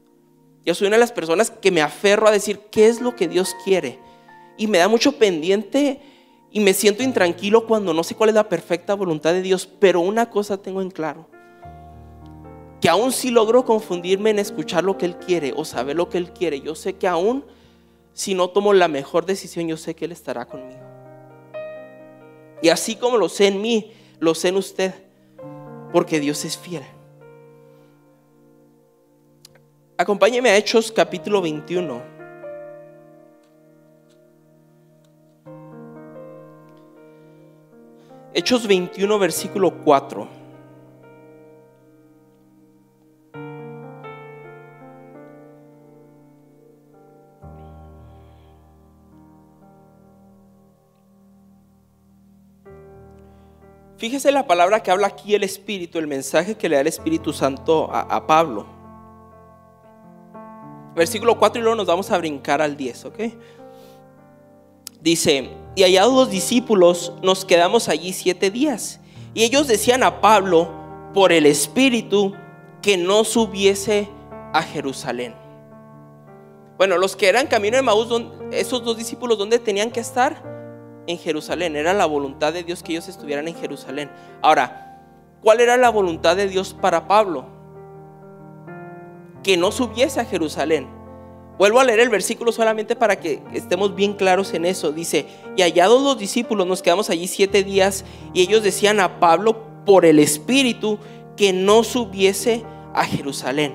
Yo 0.64 0.75
soy 0.75 0.87
una 0.87 0.97
de 0.97 1.00
las 1.00 1.12
personas 1.12 1.50
que 1.50 1.71
me 1.71 1.83
aferro 1.83 2.26
a 2.26 2.30
decir 2.30 2.61
qué 2.71 2.88
es 2.88 3.00
lo 3.00 3.14
que 3.14 3.28
Dios 3.28 3.54
quiere. 3.64 3.99
Y 4.56 4.66
me 4.66 4.78
da 4.78 4.88
mucho 4.88 5.18
pendiente 5.18 6.00
y 6.50 6.61
me 6.61 6.73
siento 6.73 7.02
intranquilo 7.02 7.66
cuando 7.66 7.92
no 7.92 8.02
sé 8.02 8.14
cuál 8.14 8.30
es 8.30 8.35
la 8.35 8.49
perfecta 8.49 8.94
voluntad 8.94 9.33
de 9.33 9.42
Dios. 9.42 9.66
Pero 9.78 10.00
una 10.00 10.30
cosa 10.30 10.56
tengo 10.56 10.80
en 10.80 10.90
claro. 10.90 11.28
Que 12.80 12.88
aún 12.88 13.12
si 13.12 13.30
logro 13.30 13.64
confundirme 13.64 14.30
en 14.30 14.38
escuchar 14.38 14.85
lo 14.85 14.97
que 14.97 15.06
Él 15.06 15.16
quiere 15.16 15.52
o 15.54 15.64
saber 15.64 15.97
lo 15.97 16.09
que 16.09 16.18
Él 16.18 16.33
quiere, 16.33 16.61
yo 16.61 16.75
sé 16.75 16.94
que 16.94 17.09
aún 17.09 17.44
si 18.14 18.35
no 18.35 18.49
tomo 18.49 18.73
la 18.73 18.88
mejor 18.88 19.26
decisión, 19.26 19.66
yo 19.68 19.76
sé 19.76 19.94
que 19.94 20.04
Él 20.04 20.12
estará 20.12 20.47
conmigo. 20.47 20.80
Y 22.62 22.71
así 22.71 22.97
como 22.97 23.18
lo 23.18 23.28
sé 23.28 23.49
en 23.49 23.61
mí, 23.61 23.92
lo 24.21 24.35
sé 24.35 24.49
en 24.49 24.56
usted. 24.56 24.94
Porque 25.92 26.21
Dios 26.21 26.44
es 26.44 26.56
fiel. 26.56 26.83
Acompáñeme 29.96 30.50
a 30.50 30.56
Hechos 30.56 30.90
capítulo 30.90 31.40
21. 31.40 32.02
Hechos 38.32 38.66
21, 38.66 39.18
versículo 39.20 39.72
4. 39.84 40.28
Fíjese 53.96 54.32
la 54.32 54.44
palabra 54.48 54.82
que 54.82 54.90
habla 54.90 55.06
aquí 55.06 55.36
el 55.36 55.44
Espíritu, 55.44 56.00
el 56.00 56.08
mensaje 56.08 56.56
que 56.56 56.68
le 56.68 56.74
da 56.74 56.80
el 56.80 56.88
Espíritu 56.88 57.32
Santo 57.32 57.88
a, 57.92 58.00
a 58.00 58.26
Pablo 58.26 58.74
versículo 60.94 61.38
4 61.38 61.60
y 61.60 61.62
luego 61.62 61.76
nos 61.76 61.86
vamos 61.86 62.10
a 62.10 62.18
brincar 62.18 62.62
al 62.62 62.76
10, 62.76 63.04
¿ok? 63.06 63.18
Dice, 65.00 65.50
y 65.74 65.82
hallados 65.82 66.14
los 66.14 66.30
discípulos, 66.30 67.12
nos 67.22 67.44
quedamos 67.44 67.88
allí 67.88 68.12
siete 68.12 68.50
días. 68.50 69.00
Y 69.34 69.42
ellos 69.42 69.66
decían 69.66 70.02
a 70.02 70.20
Pablo, 70.20 70.70
por 71.12 71.32
el 71.32 71.46
Espíritu, 71.46 72.34
que 72.82 72.96
no 72.96 73.24
subiese 73.24 74.08
a 74.52 74.62
Jerusalén. 74.62 75.34
Bueno, 76.76 76.98
los 76.98 77.16
que 77.16 77.28
eran 77.28 77.46
camino 77.46 77.76
de 77.76 77.82
Maús, 77.82 78.08
esos 78.50 78.84
dos 78.84 78.96
discípulos, 78.96 79.38
¿dónde 79.38 79.58
tenían 79.58 79.90
que 79.90 80.00
estar? 80.00 80.42
En 81.06 81.18
Jerusalén. 81.18 81.76
Era 81.76 81.92
la 81.94 82.06
voluntad 82.06 82.52
de 82.52 82.64
Dios 82.64 82.82
que 82.82 82.92
ellos 82.92 83.08
estuvieran 83.08 83.46
en 83.46 83.54
Jerusalén. 83.54 84.10
Ahora, 84.42 85.00
¿cuál 85.40 85.60
era 85.60 85.76
la 85.76 85.90
voluntad 85.90 86.34
de 86.36 86.48
Dios 86.48 86.74
para 86.74 87.06
Pablo? 87.06 87.46
Que 89.44 89.56
no 89.56 89.70
subiese 89.70 90.18
a 90.18 90.24
Jerusalén. 90.24 90.88
Vuelvo 91.56 91.78
a 91.78 91.84
leer 91.84 92.00
el 92.00 92.08
versículo 92.08 92.50
solamente 92.50 92.96
para 92.96 93.20
que 93.20 93.40
estemos 93.52 93.94
bien 93.94 94.14
claros 94.14 94.52
en 94.54 94.64
eso. 94.64 94.90
Dice, 94.90 95.26
y 95.56 95.62
hallados 95.62 96.02
los 96.02 96.18
discípulos, 96.18 96.66
nos 96.66 96.82
quedamos 96.82 97.10
allí 97.10 97.28
siete 97.28 97.62
días 97.62 98.04
y 98.32 98.42
ellos 98.42 98.64
decían 98.64 98.98
a 98.98 99.20
Pablo 99.20 99.62
por 99.86 100.04
el 100.04 100.18
Espíritu 100.18 100.98
que 101.36 101.52
no 101.52 101.84
subiese 101.84 102.64
a 102.92 103.04
Jerusalén. 103.04 103.74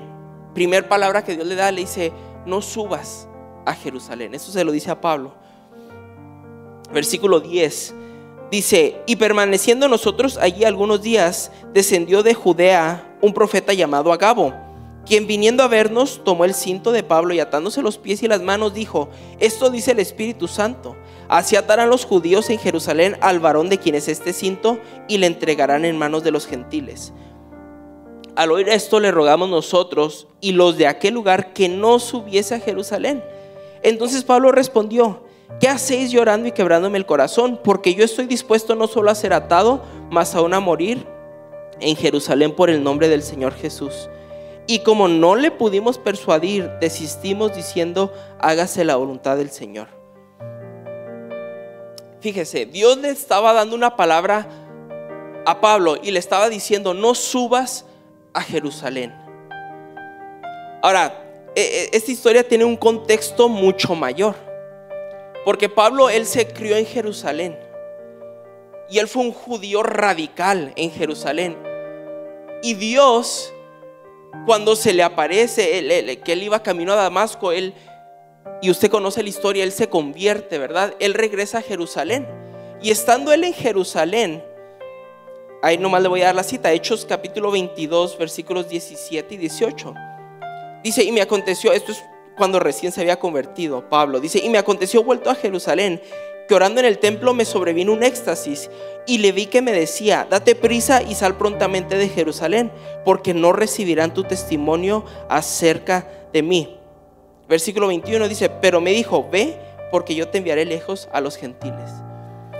Primer 0.52 0.88
palabra 0.88 1.24
que 1.24 1.34
Dios 1.34 1.46
le 1.46 1.54
da, 1.54 1.72
le 1.72 1.82
dice, 1.82 2.12
no 2.44 2.60
subas 2.60 3.28
a 3.64 3.72
Jerusalén. 3.74 4.34
Eso 4.34 4.52
se 4.52 4.64
lo 4.64 4.72
dice 4.72 4.90
a 4.90 5.00
Pablo. 5.00 5.32
Versículo 6.92 7.40
10. 7.40 7.94
Dice, 8.50 9.00
y 9.06 9.16
permaneciendo 9.16 9.88
nosotros 9.88 10.36
allí 10.36 10.64
algunos 10.64 11.00
días, 11.00 11.50
descendió 11.72 12.22
de 12.22 12.34
Judea 12.34 13.16
un 13.22 13.32
profeta 13.32 13.72
llamado 13.72 14.12
Agabo 14.12 14.69
quien 15.06 15.26
viniendo 15.26 15.62
a 15.62 15.68
vernos 15.68 16.22
tomó 16.24 16.44
el 16.44 16.54
cinto 16.54 16.92
de 16.92 17.02
Pablo 17.02 17.34
y 17.34 17.40
atándose 17.40 17.82
los 17.82 17.98
pies 17.98 18.22
y 18.22 18.28
las 18.28 18.42
manos 18.42 18.74
dijo, 18.74 19.08
esto 19.38 19.70
dice 19.70 19.92
el 19.92 19.98
Espíritu 19.98 20.46
Santo, 20.46 20.96
así 21.28 21.56
atarán 21.56 21.90
los 21.90 22.04
judíos 22.04 22.50
en 22.50 22.58
Jerusalén 22.58 23.16
al 23.20 23.40
varón 23.40 23.68
de 23.68 23.78
quien 23.78 23.94
es 23.94 24.08
este 24.08 24.32
cinto 24.32 24.78
y 25.08 25.18
le 25.18 25.26
entregarán 25.26 25.84
en 25.84 25.98
manos 25.98 26.22
de 26.22 26.30
los 26.30 26.46
gentiles. 26.46 27.12
Al 28.36 28.52
oír 28.52 28.68
esto 28.68 29.00
le 29.00 29.10
rogamos 29.10 29.48
nosotros 29.48 30.28
y 30.40 30.52
los 30.52 30.76
de 30.76 30.86
aquel 30.86 31.14
lugar 31.14 31.52
que 31.52 31.68
no 31.68 31.98
subiese 31.98 32.54
a 32.54 32.60
Jerusalén. 32.60 33.22
Entonces 33.82 34.24
Pablo 34.24 34.52
respondió, 34.52 35.24
¿qué 35.58 35.68
hacéis 35.68 36.10
llorando 36.10 36.48
y 36.48 36.52
quebrándome 36.52 36.98
el 36.98 37.06
corazón? 37.06 37.58
Porque 37.62 37.94
yo 37.94 38.04
estoy 38.04 38.26
dispuesto 38.26 38.74
no 38.74 38.86
solo 38.86 39.10
a 39.10 39.14
ser 39.14 39.32
atado, 39.32 39.82
mas 40.10 40.34
aún 40.34 40.54
a 40.54 40.60
morir 40.60 41.06
en 41.80 41.96
Jerusalén 41.96 42.54
por 42.54 42.70
el 42.70 42.82
nombre 42.82 43.08
del 43.08 43.22
Señor 43.22 43.54
Jesús. 43.54 44.08
Y 44.70 44.78
como 44.84 45.08
no 45.08 45.34
le 45.34 45.50
pudimos 45.50 45.98
persuadir, 45.98 46.70
desistimos 46.80 47.56
diciendo, 47.56 48.14
hágase 48.38 48.84
la 48.84 48.94
voluntad 48.94 49.36
del 49.36 49.50
Señor. 49.50 49.88
Fíjese, 52.20 52.66
Dios 52.66 52.96
le 52.98 53.10
estaba 53.10 53.52
dando 53.52 53.74
una 53.74 53.96
palabra 53.96 54.48
a 55.44 55.60
Pablo 55.60 55.96
y 56.00 56.12
le 56.12 56.20
estaba 56.20 56.48
diciendo, 56.48 56.94
no 56.94 57.16
subas 57.16 57.84
a 58.32 58.42
Jerusalén. 58.42 59.12
Ahora, 60.82 61.20
e, 61.56 61.62
e, 61.62 61.96
esta 61.96 62.12
historia 62.12 62.46
tiene 62.46 62.64
un 62.64 62.76
contexto 62.76 63.48
mucho 63.48 63.96
mayor. 63.96 64.36
Porque 65.44 65.68
Pablo, 65.68 66.10
él 66.10 66.24
se 66.26 66.46
crió 66.46 66.76
en 66.76 66.86
Jerusalén. 66.86 67.58
Y 68.88 69.00
él 69.00 69.08
fue 69.08 69.24
un 69.24 69.32
judío 69.32 69.82
radical 69.82 70.72
en 70.76 70.92
Jerusalén. 70.92 71.58
Y 72.62 72.74
Dios 72.74 73.52
cuando 74.46 74.76
se 74.76 74.92
le 74.92 75.02
aparece 75.02 76.20
que 76.24 76.32
él 76.32 76.42
iba 76.42 76.62
camino 76.62 76.92
a 76.92 76.96
Damasco, 76.96 77.52
él, 77.52 77.74
y 78.62 78.70
usted 78.70 78.90
conoce 78.90 79.22
la 79.22 79.28
historia, 79.28 79.64
él 79.64 79.72
se 79.72 79.88
convierte, 79.88 80.58
¿verdad? 80.58 80.94
Él 80.98 81.14
regresa 81.14 81.58
a 81.58 81.62
Jerusalén. 81.62 82.26
Y 82.82 82.90
estando 82.90 83.32
él 83.32 83.44
en 83.44 83.52
Jerusalén, 83.52 84.42
ahí 85.62 85.78
nomás 85.78 86.02
le 86.02 86.08
voy 86.08 86.22
a 86.22 86.26
dar 86.26 86.34
la 86.34 86.42
cita, 86.42 86.72
Hechos 86.72 87.04
capítulo 87.04 87.50
22, 87.50 88.16
versículos 88.18 88.68
17 88.68 89.34
y 89.34 89.38
18. 89.38 89.94
Dice, 90.82 91.04
y 91.04 91.12
me 91.12 91.20
aconteció, 91.20 91.72
esto 91.72 91.92
es 91.92 92.02
cuando 92.36 92.58
recién 92.58 92.90
se 92.90 93.02
había 93.02 93.18
convertido 93.18 93.86
Pablo, 93.90 94.18
dice, 94.18 94.38
y 94.38 94.48
me 94.48 94.56
aconteció 94.56 95.04
vuelto 95.04 95.28
a 95.28 95.34
Jerusalén 95.34 96.00
que 96.48 96.54
orando 96.54 96.80
en 96.80 96.86
el 96.86 96.98
templo 96.98 97.34
me 97.34 97.44
sobrevino 97.44 97.92
un 97.92 98.02
éxtasis 98.02 98.70
y 99.06 99.18
le 99.18 99.32
vi 99.32 99.46
que 99.46 99.62
me 99.62 99.72
decía, 99.72 100.26
date 100.28 100.54
prisa 100.54 101.02
y 101.02 101.14
sal 101.14 101.36
prontamente 101.36 101.96
de 101.96 102.08
Jerusalén, 102.08 102.70
porque 103.04 103.34
no 103.34 103.52
recibirán 103.52 104.14
tu 104.14 104.24
testimonio 104.24 105.04
acerca 105.28 106.06
de 106.32 106.42
mí. 106.42 106.78
Versículo 107.48 107.88
21 107.88 108.28
dice, 108.28 108.48
pero 108.48 108.80
me 108.80 108.92
dijo, 108.92 109.28
ve, 109.30 109.56
porque 109.90 110.14
yo 110.14 110.28
te 110.28 110.38
enviaré 110.38 110.64
lejos 110.64 111.08
a 111.12 111.20
los 111.20 111.36
gentiles. 111.36 111.90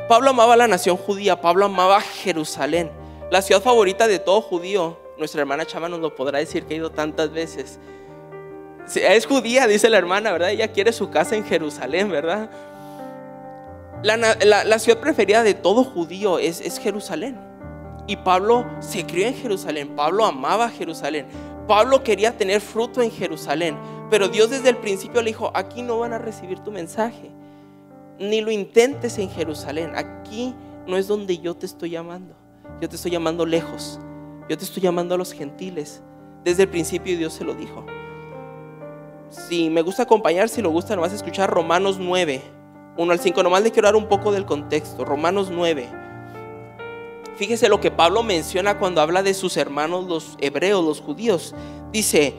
Pablo 0.08 0.30
amaba 0.30 0.56
la 0.56 0.66
nación 0.66 0.96
judía, 0.96 1.40
Pablo 1.40 1.66
amaba 1.66 2.00
Jerusalén, 2.00 2.90
la 3.30 3.42
ciudad 3.42 3.62
favorita 3.62 4.08
de 4.08 4.18
todo 4.18 4.40
judío. 4.40 4.98
Nuestra 5.18 5.42
hermana 5.42 5.66
Chama 5.66 5.88
nos 5.88 6.00
lo 6.00 6.16
podrá 6.16 6.40
decir 6.40 6.64
que 6.64 6.74
ha 6.74 6.78
ido 6.78 6.90
tantas 6.90 7.30
veces. 7.30 7.78
Es 8.96 9.26
judía, 9.26 9.68
dice 9.68 9.88
la 9.88 9.98
hermana, 9.98 10.32
¿verdad? 10.32 10.50
Ella 10.50 10.72
quiere 10.72 10.92
su 10.92 11.10
casa 11.10 11.36
en 11.36 11.44
Jerusalén, 11.44 12.10
¿verdad? 12.10 12.50
La, 14.02 14.78
ciudad 14.78 15.00
preferida 15.00 15.42
de 15.42 15.54
todo 15.54 15.84
judío 15.84 16.38
es, 16.38 16.60
es 16.60 16.78
Jerusalén. 16.78 17.38
Y 18.06 18.16
Pablo 18.16 18.66
se 18.80 19.04
crió 19.04 19.26
en 19.26 19.34
Jerusalén. 19.34 19.94
Pablo 19.94 20.24
amaba 20.24 20.70
Jerusalén. 20.70 21.26
Pablo 21.68 22.02
quería 22.02 22.36
tener 22.36 22.60
fruto 22.60 23.02
en 23.02 23.10
Jerusalén. 23.10 23.76
Pero 24.10 24.28
Dios 24.28 24.50
desde 24.50 24.70
el 24.70 24.76
principio 24.78 25.20
le 25.22 25.30
dijo, 25.30 25.52
aquí 25.54 25.82
no 25.82 25.98
van 25.98 26.12
a 26.12 26.18
recibir 26.18 26.60
tu 26.60 26.72
mensaje. 26.72 27.30
Ni 28.18 28.40
lo 28.40 28.50
intentes 28.50 29.18
en 29.18 29.30
Jerusalén. 29.30 29.92
Aquí 29.94 30.54
no 30.86 30.96
es 30.96 31.06
donde 31.06 31.38
yo 31.38 31.54
te 31.54 31.66
estoy 31.66 31.90
llamando. 31.90 32.34
Yo 32.80 32.88
te 32.88 32.96
estoy 32.96 33.10
llamando 33.10 33.44
lejos. 33.44 34.00
Yo 34.48 34.56
te 34.56 34.64
estoy 34.64 34.82
llamando 34.82 35.14
a 35.14 35.18
los 35.18 35.32
gentiles. 35.32 36.02
Desde 36.42 36.62
el 36.62 36.68
principio 36.70 37.16
Dios 37.16 37.34
se 37.34 37.44
lo 37.44 37.54
dijo. 37.54 37.84
Si 39.28 39.70
me 39.70 39.82
gusta 39.82 40.04
acompañar, 40.04 40.48
si 40.48 40.62
lo 40.62 40.70
gusta, 40.70 40.96
no 40.96 41.02
vas 41.02 41.12
a 41.12 41.16
escuchar 41.16 41.50
Romanos 41.50 41.98
9. 42.00 42.59
1 43.00 43.12
al 43.12 43.18
5. 43.18 43.42
Nomás 43.42 43.62
le 43.62 43.70
quiero 43.70 43.88
dar 43.88 43.96
un 43.96 44.06
poco 44.06 44.30
del 44.30 44.44
contexto. 44.44 45.04
Romanos 45.04 45.50
9. 45.50 45.88
Fíjese 47.36 47.70
lo 47.70 47.80
que 47.80 47.90
Pablo 47.90 48.22
menciona 48.22 48.78
cuando 48.78 49.00
habla 49.00 49.22
de 49.22 49.32
sus 49.32 49.56
hermanos 49.56 50.06
los 50.06 50.36
hebreos, 50.38 50.84
los 50.84 51.00
judíos. 51.00 51.54
Dice 51.90 52.34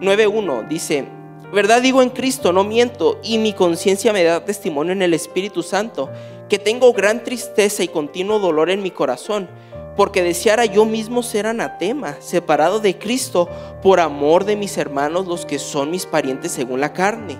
9.1, 0.00 0.66
dice, 0.66 1.06
verdad 1.52 1.82
digo 1.82 2.00
en 2.00 2.08
Cristo, 2.08 2.54
no 2.54 2.64
miento, 2.64 3.18
y 3.22 3.36
mi 3.36 3.52
conciencia 3.52 4.14
me 4.14 4.24
da 4.24 4.44
testimonio 4.44 4.92
en 4.94 5.02
el 5.02 5.12
Espíritu 5.12 5.62
Santo, 5.62 6.08
que 6.48 6.58
tengo 6.58 6.94
gran 6.94 7.22
tristeza 7.22 7.82
y 7.82 7.88
continuo 7.88 8.38
dolor 8.38 8.70
en 8.70 8.82
mi 8.82 8.90
corazón, 8.90 9.50
porque 9.98 10.22
deseara 10.22 10.64
yo 10.64 10.86
mismo 10.86 11.22
ser 11.22 11.46
anatema, 11.46 12.16
separado 12.20 12.80
de 12.80 12.96
Cristo, 12.96 13.50
por 13.82 14.00
amor 14.00 14.46
de 14.46 14.56
mis 14.56 14.78
hermanos, 14.78 15.26
los 15.26 15.44
que 15.44 15.58
son 15.58 15.90
mis 15.90 16.06
parientes 16.06 16.52
según 16.52 16.80
la 16.80 16.94
carne, 16.94 17.36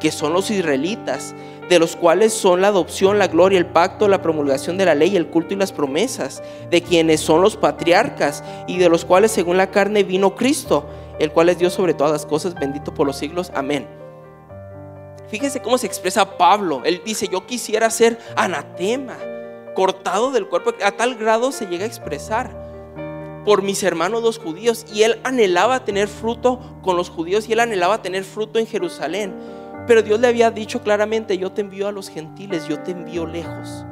que 0.00 0.10
son 0.10 0.32
los 0.32 0.50
israelitas, 0.50 1.34
de 1.68 1.78
los 1.78 1.96
cuales 1.96 2.32
son 2.32 2.62
la 2.62 2.68
adopción, 2.68 3.18
la 3.18 3.28
gloria, 3.28 3.58
el 3.58 3.66
pacto, 3.66 4.08
la 4.08 4.22
promulgación 4.22 4.78
de 4.78 4.86
la 4.86 4.94
ley, 4.94 5.16
el 5.16 5.28
culto 5.28 5.54
y 5.54 5.56
las 5.56 5.72
promesas, 5.72 6.42
de 6.70 6.82
quienes 6.82 7.20
son 7.20 7.42
los 7.42 7.56
patriarcas, 7.56 8.42
y 8.66 8.78
de 8.78 8.88
los 8.88 9.04
cuales 9.04 9.32
según 9.32 9.56
la 9.56 9.70
carne 9.70 10.02
vino 10.02 10.34
Cristo, 10.34 10.86
el 11.18 11.32
cual 11.32 11.48
es 11.48 11.58
Dios 11.58 11.74
sobre 11.74 11.94
todas 11.94 12.12
las 12.12 12.26
cosas, 12.26 12.54
bendito 12.54 12.94
por 12.94 13.06
los 13.06 13.16
siglos. 13.16 13.50
Amén. 13.54 13.86
Fíjese 15.28 15.60
cómo 15.60 15.76
se 15.76 15.86
expresa 15.86 16.38
Pablo. 16.38 16.80
Él 16.84 17.02
dice, 17.04 17.28
yo 17.28 17.46
quisiera 17.46 17.90
ser 17.90 18.18
anatema, 18.34 19.16
cortado 19.74 20.30
del 20.30 20.46
cuerpo. 20.48 20.72
A 20.82 20.92
tal 20.92 21.16
grado 21.16 21.52
se 21.52 21.66
llega 21.66 21.84
a 21.84 21.86
expresar 21.86 22.50
por 23.44 23.62
mis 23.62 23.82
hermanos 23.82 24.22
los 24.22 24.38
judíos. 24.38 24.86
Y 24.92 25.02
él 25.02 25.20
anhelaba 25.24 25.84
tener 25.84 26.08
fruto 26.08 26.60
con 26.82 26.96
los 26.96 27.10
judíos 27.10 27.48
y 27.48 27.52
él 27.52 27.60
anhelaba 27.60 28.00
tener 28.00 28.24
fruto 28.24 28.58
en 28.58 28.66
Jerusalén. 28.66 29.34
Pero 29.88 30.02
Dios 30.02 30.20
le 30.20 30.28
había 30.28 30.50
dicho 30.50 30.82
claramente, 30.82 31.38
yo 31.38 31.50
te 31.50 31.62
envío 31.62 31.88
a 31.88 31.92
los 31.92 32.10
gentiles, 32.10 32.68
yo 32.68 32.78
te 32.80 32.90
envío 32.90 33.26
lejos. 33.26 33.86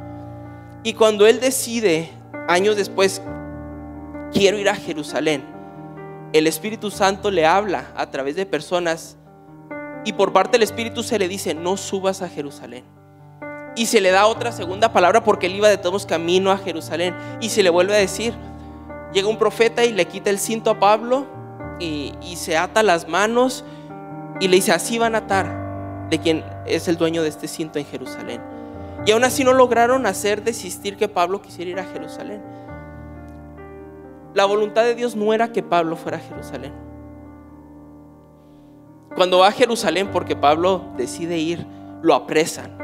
Y 0.82 0.92
cuando 0.92 1.26
él 1.26 1.40
decide, 1.40 2.10
años 2.48 2.76
después, 2.76 3.22
quiero 4.30 4.58
ir 4.58 4.68
a 4.68 4.74
Jerusalén, 4.74 5.42
el 6.34 6.46
Espíritu 6.46 6.90
Santo 6.90 7.30
le 7.30 7.46
habla 7.46 7.86
a 7.96 8.10
través 8.10 8.36
de 8.36 8.44
personas 8.44 9.16
y 10.04 10.12
por 10.12 10.34
parte 10.34 10.52
del 10.52 10.64
Espíritu 10.64 11.02
se 11.02 11.18
le 11.18 11.28
dice, 11.28 11.54
no 11.54 11.78
subas 11.78 12.20
a 12.20 12.28
Jerusalén. 12.28 12.84
Y 13.74 13.86
se 13.86 14.02
le 14.02 14.10
da 14.10 14.26
otra 14.26 14.52
segunda 14.52 14.92
palabra 14.92 15.24
porque 15.24 15.46
él 15.46 15.56
iba 15.56 15.70
de 15.70 15.78
todos 15.78 16.04
camino 16.04 16.50
a 16.50 16.58
Jerusalén. 16.58 17.14
Y 17.40 17.48
se 17.48 17.62
le 17.62 17.70
vuelve 17.70 17.94
a 17.94 17.98
decir, 17.98 18.34
llega 19.14 19.28
un 19.28 19.38
profeta 19.38 19.82
y 19.86 19.92
le 19.92 20.04
quita 20.04 20.28
el 20.28 20.38
cinto 20.38 20.70
a 20.70 20.78
Pablo 20.78 21.26
y, 21.80 22.12
se 22.36 22.58
ata 22.58 22.82
las 22.82 23.08
manos 23.08 23.64
y 24.40 24.48
le 24.48 24.56
dice, 24.56 24.72
así 24.72 24.98
van 24.98 25.14
a 25.14 25.18
atar 25.18 25.65
de 26.10 26.18
quien 26.18 26.44
es 26.66 26.88
el 26.88 26.96
dueño 26.96 27.22
de 27.22 27.28
este 27.28 27.48
cinto 27.48 27.78
en 27.78 27.86
Jerusalén. 27.86 28.40
Y 29.04 29.12
aún 29.12 29.24
así 29.24 29.44
no 29.44 29.52
lograron 29.52 30.06
hacer 30.06 30.42
desistir 30.42 30.96
que 30.96 31.08
Pablo 31.08 31.42
quisiera 31.42 31.70
ir 31.70 31.78
a 31.78 31.84
Jerusalén. 31.84 32.42
La 34.34 34.44
voluntad 34.44 34.82
de 34.82 34.94
Dios 34.94 35.16
no 35.16 35.32
era 35.32 35.52
que 35.52 35.62
Pablo 35.62 35.96
fuera 35.96 36.18
a 36.18 36.20
Jerusalén. 36.20 36.72
Cuando 39.14 39.38
va 39.38 39.48
a 39.48 39.52
Jerusalén, 39.52 40.10
porque 40.12 40.36
Pablo 40.36 40.82
decide 40.96 41.38
ir, 41.38 41.66
lo 42.02 42.14
apresan. 42.14 42.76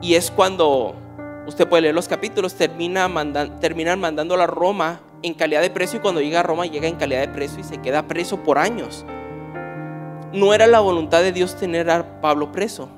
Y 0.00 0.14
es 0.14 0.30
cuando, 0.30 0.94
usted 1.46 1.68
puede 1.68 1.82
leer 1.82 1.94
los 1.94 2.08
capítulos, 2.08 2.54
termina 2.54 3.08
terminan 3.60 4.00
mandándolo 4.00 4.42
a 4.42 4.46
Roma 4.46 5.00
en 5.22 5.34
calidad 5.34 5.60
de 5.60 5.68
preso 5.68 5.98
y 5.98 6.00
cuando 6.00 6.22
llega 6.22 6.40
a 6.40 6.42
Roma 6.42 6.64
llega 6.64 6.88
en 6.88 6.96
calidad 6.96 7.20
de 7.20 7.28
preso 7.28 7.60
y 7.60 7.64
se 7.64 7.78
queda 7.78 8.08
preso 8.08 8.38
por 8.38 8.58
años. 8.58 9.04
No 10.32 10.54
era 10.54 10.66
la 10.66 10.80
voluntad 10.80 11.22
de 11.22 11.32
Dios 11.32 11.56
tener 11.56 11.90
a 11.90 12.20
Pablo 12.20 12.52
preso. 12.52 12.88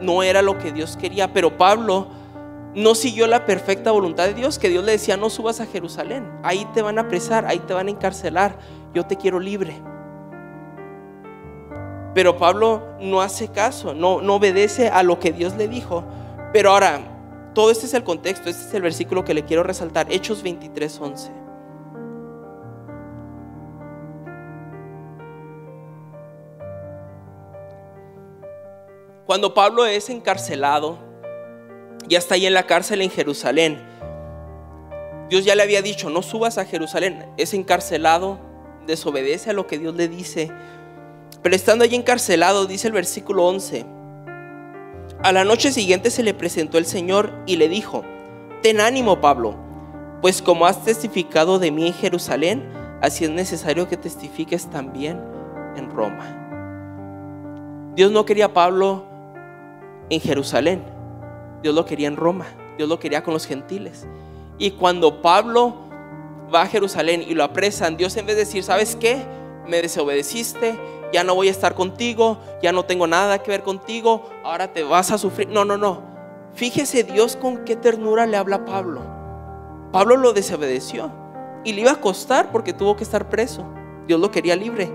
No 0.00 0.22
era 0.22 0.42
lo 0.42 0.58
que 0.58 0.72
Dios 0.72 0.96
quería, 0.96 1.32
pero 1.32 1.56
Pablo 1.56 2.08
no 2.74 2.94
siguió 2.94 3.26
la 3.26 3.46
perfecta 3.46 3.90
voluntad 3.90 4.26
de 4.26 4.34
Dios, 4.34 4.58
que 4.58 4.68
Dios 4.68 4.84
le 4.84 4.92
decía, 4.92 5.16
no 5.16 5.30
subas 5.30 5.60
a 5.60 5.66
Jerusalén, 5.66 6.28
ahí 6.42 6.66
te 6.74 6.82
van 6.82 6.98
a 6.98 7.02
apresar, 7.02 7.46
ahí 7.46 7.60
te 7.60 7.72
van 7.72 7.86
a 7.86 7.90
encarcelar, 7.90 8.58
yo 8.92 9.06
te 9.06 9.16
quiero 9.16 9.38
libre. 9.38 9.74
Pero 12.14 12.36
Pablo 12.36 12.82
no 13.00 13.20
hace 13.20 13.48
caso, 13.48 13.94
no, 13.94 14.20
no 14.20 14.34
obedece 14.36 14.88
a 14.88 15.02
lo 15.02 15.18
que 15.18 15.32
Dios 15.32 15.54
le 15.56 15.68
dijo. 15.68 16.04
Pero 16.52 16.70
ahora, 16.70 17.00
todo 17.54 17.70
este 17.70 17.86
es 17.86 17.94
el 17.94 18.04
contexto, 18.04 18.48
este 18.48 18.68
es 18.68 18.74
el 18.74 18.82
versículo 18.82 19.24
que 19.24 19.34
le 19.34 19.44
quiero 19.44 19.62
resaltar, 19.62 20.06
Hechos 20.10 20.42
23, 20.42 21.00
11. 21.00 21.43
Cuando 29.26 29.54
Pablo 29.54 29.86
es 29.86 30.10
encarcelado, 30.10 30.98
ya 32.06 32.18
está 32.18 32.34
ahí 32.34 32.44
en 32.44 32.52
la 32.52 32.66
cárcel 32.66 33.00
en 33.00 33.10
Jerusalén, 33.10 33.82
Dios 35.30 35.46
ya 35.46 35.54
le 35.54 35.62
había 35.62 35.80
dicho, 35.80 36.10
no 36.10 36.20
subas 36.20 36.58
a 36.58 36.66
Jerusalén, 36.66 37.24
es 37.38 37.54
encarcelado, 37.54 38.38
desobedece 38.86 39.48
a 39.48 39.54
lo 39.54 39.66
que 39.66 39.78
Dios 39.78 39.94
le 39.94 40.08
dice, 40.08 40.50
pero 41.42 41.56
estando 41.56 41.84
allí 41.84 41.96
encarcelado, 41.96 42.66
dice 42.66 42.88
el 42.88 42.92
versículo 42.92 43.46
11, 43.46 43.86
a 45.22 45.32
la 45.32 45.44
noche 45.44 45.72
siguiente 45.72 46.10
se 46.10 46.22
le 46.22 46.34
presentó 46.34 46.76
el 46.76 46.84
Señor 46.84 47.32
y 47.46 47.56
le 47.56 47.70
dijo, 47.70 48.04
ten 48.62 48.78
ánimo 48.78 49.22
Pablo, 49.22 49.56
pues 50.20 50.42
como 50.42 50.66
has 50.66 50.84
testificado 50.84 51.58
de 51.58 51.70
mí 51.70 51.86
en 51.86 51.94
Jerusalén, 51.94 52.68
así 53.00 53.24
es 53.24 53.30
necesario 53.30 53.88
que 53.88 53.96
testifiques 53.96 54.68
también 54.68 55.18
en 55.76 55.88
Roma. 55.88 56.42
Dios 57.94 58.12
no 58.12 58.26
quería 58.26 58.46
a 58.46 58.52
Pablo 58.52 59.13
en 60.10 60.20
Jerusalén, 60.20 60.84
Dios 61.62 61.74
lo 61.74 61.84
quería 61.84 62.08
en 62.08 62.16
Roma, 62.16 62.46
Dios 62.76 62.88
lo 62.88 62.98
quería 62.98 63.22
con 63.22 63.34
los 63.34 63.46
gentiles. 63.46 64.06
Y 64.58 64.72
cuando 64.72 65.22
Pablo 65.22 65.74
va 66.54 66.62
a 66.62 66.66
Jerusalén 66.66 67.24
y 67.26 67.34
lo 67.34 67.44
apresan, 67.44 67.96
Dios 67.96 68.16
en 68.16 68.26
vez 68.26 68.36
de 68.36 68.44
decir, 68.44 68.62
¿sabes 68.62 68.96
qué? 68.96 69.24
Me 69.66 69.80
desobedeciste, 69.80 70.78
ya 71.12 71.24
no 71.24 71.34
voy 71.34 71.48
a 71.48 71.52
estar 71.52 71.74
contigo, 71.74 72.38
ya 72.62 72.72
no 72.72 72.84
tengo 72.84 73.06
nada 73.06 73.38
que 73.42 73.50
ver 73.50 73.62
contigo, 73.62 74.28
ahora 74.44 74.72
te 74.72 74.82
vas 74.82 75.10
a 75.10 75.18
sufrir. 75.18 75.48
No, 75.48 75.64
no, 75.64 75.76
no. 75.76 76.02
Fíjese 76.54 77.02
Dios 77.02 77.36
con 77.36 77.64
qué 77.64 77.76
ternura 77.76 78.26
le 78.26 78.36
habla 78.36 78.56
a 78.56 78.64
Pablo. 78.64 79.00
Pablo 79.92 80.16
lo 80.16 80.32
desobedeció 80.32 81.10
y 81.64 81.72
le 81.72 81.82
iba 81.82 81.92
a 81.92 82.00
costar 82.00 82.50
porque 82.52 82.72
tuvo 82.72 82.96
que 82.96 83.04
estar 83.04 83.28
preso. 83.28 83.64
Dios 84.06 84.20
lo 84.20 84.30
quería 84.30 84.56
libre. 84.56 84.90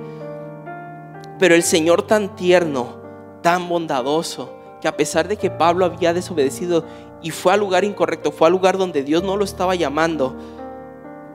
Pero 1.40 1.56
el 1.56 1.64
Señor 1.64 2.04
tan 2.04 2.36
tierno, 2.36 2.98
tan 3.42 3.68
bondadoso, 3.70 4.59
que 4.82 4.88
a 4.88 4.96
pesar 4.96 5.28
de 5.28 5.38
que 5.38 5.50
Pablo 5.50 5.86
había 5.86 6.14
desobedecido 6.14 6.86
y 7.22 7.32
fue 7.32 7.54
al 7.54 7.60
lugar 7.60 7.84
incorrecto, 7.84 8.32
fue 8.32 8.48
al 8.48 8.54
lugar 8.54 8.78
donde 8.78 9.04
Dios 9.04 9.24
no 9.24 9.38
lo 9.38 9.44
estaba 9.44 9.76
llamando, 9.76 10.36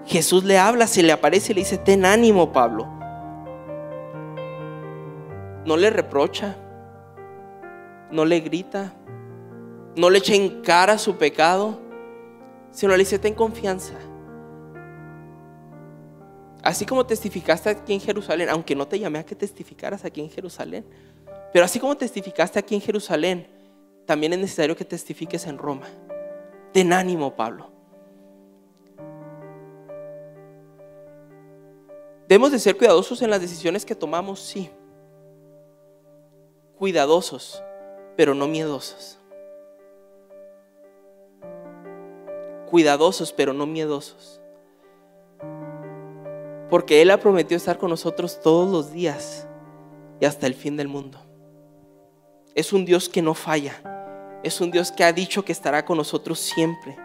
Jesús 0.07 0.44
le 0.44 0.59
habla, 0.59 0.87
se 0.87 1.02
le 1.02 1.12
aparece 1.12 1.52
y 1.52 1.54
le 1.54 1.61
dice, 1.62 1.78
ten 1.78 2.04
ánimo 2.04 2.52
Pablo, 2.52 2.87
no 5.64 5.76
le 5.76 5.90
reprocha, 5.90 6.57
no 8.11 8.24
le 8.24 8.40
grita, 8.40 8.92
no 9.96 10.11
le 10.11 10.18
echa 10.18 10.35
en 10.35 10.62
cara 10.62 10.98
su 10.98 11.16
pecado, 11.16 11.78
sino 12.70 12.92
le 12.92 12.98
dice, 12.98 13.18
ten 13.18 13.35
confianza. 13.35 13.94
Así 16.62 16.87
como 16.87 17.04
testificaste 17.04 17.68
aquí 17.68 17.92
en 17.92 18.00
Jerusalén, 18.00 18.48
aunque 18.48 18.74
no 18.74 18.88
te 18.88 18.98
llamé 18.98 19.18
a 19.18 19.24
que 19.24 19.35
testificaras 19.35 20.04
aquí 20.04 20.22
en 20.22 20.30
Jerusalén, 20.30 20.85
pero 21.54 21.64
así 21.64 21.78
como 21.78 21.96
testificaste 21.96 22.58
aquí 22.58 22.74
en 22.74 22.82
Jerusalén, 22.82 23.46
también 24.04 24.34
es 24.34 24.40
necesario 24.40 24.76
que 24.76 24.84
testifiques 24.84 25.46
en 25.46 25.56
Roma. 25.56 25.86
Ten 26.72 26.92
ánimo, 26.92 27.34
Pablo. 27.34 27.70
Debemos 32.28 32.50
de 32.50 32.58
ser 32.58 32.76
cuidadosos 32.76 33.22
en 33.22 33.30
las 33.30 33.40
decisiones 33.40 33.86
que 33.86 33.94
tomamos, 33.94 34.40
sí 34.40 34.68
cuidadosos, 36.78 37.62
pero 38.16 38.34
no 38.34 38.46
miedosos. 38.46 39.18
Cuidadosos, 42.68 43.32
pero 43.32 43.54
no 43.54 43.64
miedosos. 43.64 44.42
Porque 46.68 47.00
Él 47.00 47.10
ha 47.10 47.18
prometido 47.18 47.56
estar 47.56 47.78
con 47.78 47.90
nosotros 47.90 48.40
todos 48.42 48.70
los 48.70 48.92
días 48.92 49.46
y 50.20 50.26
hasta 50.26 50.46
el 50.46 50.54
fin 50.54 50.76
del 50.76 50.88
mundo. 50.88 51.23
Es 52.54 52.72
un 52.72 52.84
Dios 52.84 53.08
que 53.08 53.20
no 53.20 53.34
falla. 53.34 53.74
Es 54.44 54.60
un 54.60 54.70
Dios 54.70 54.92
que 54.92 55.02
ha 55.02 55.12
dicho 55.12 55.44
que 55.44 55.50
estará 55.50 55.84
con 55.84 55.96
nosotros 55.96 56.38
siempre. 56.38 56.96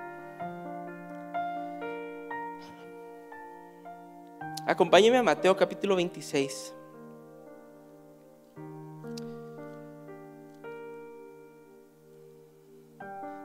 Acompáñeme 4.68 5.18
a 5.18 5.24
Mateo 5.24 5.58
capítulo 5.58 5.96
26. 5.96 6.76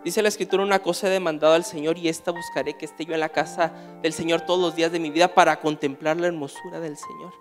Dice 0.04 0.20
la 0.20 0.28
escritura, 0.28 0.62
una 0.62 0.80
cosa 0.80 1.06
he 1.06 1.10
demandado 1.10 1.54
al 1.54 1.64
Señor 1.64 1.96
y 1.96 2.10
esta 2.10 2.30
buscaré 2.30 2.76
que 2.76 2.84
esté 2.84 3.06
yo 3.06 3.14
en 3.14 3.20
la 3.20 3.30
casa 3.30 3.72
del 4.02 4.12
Señor 4.12 4.42
todos 4.42 4.60
los 4.60 4.76
días 4.76 4.92
de 4.92 5.00
mi 5.00 5.08
vida 5.08 5.32
para 5.32 5.58
contemplar 5.60 6.18
la 6.18 6.26
hermosura 6.26 6.78
del 6.80 6.98
Señor. 6.98 7.32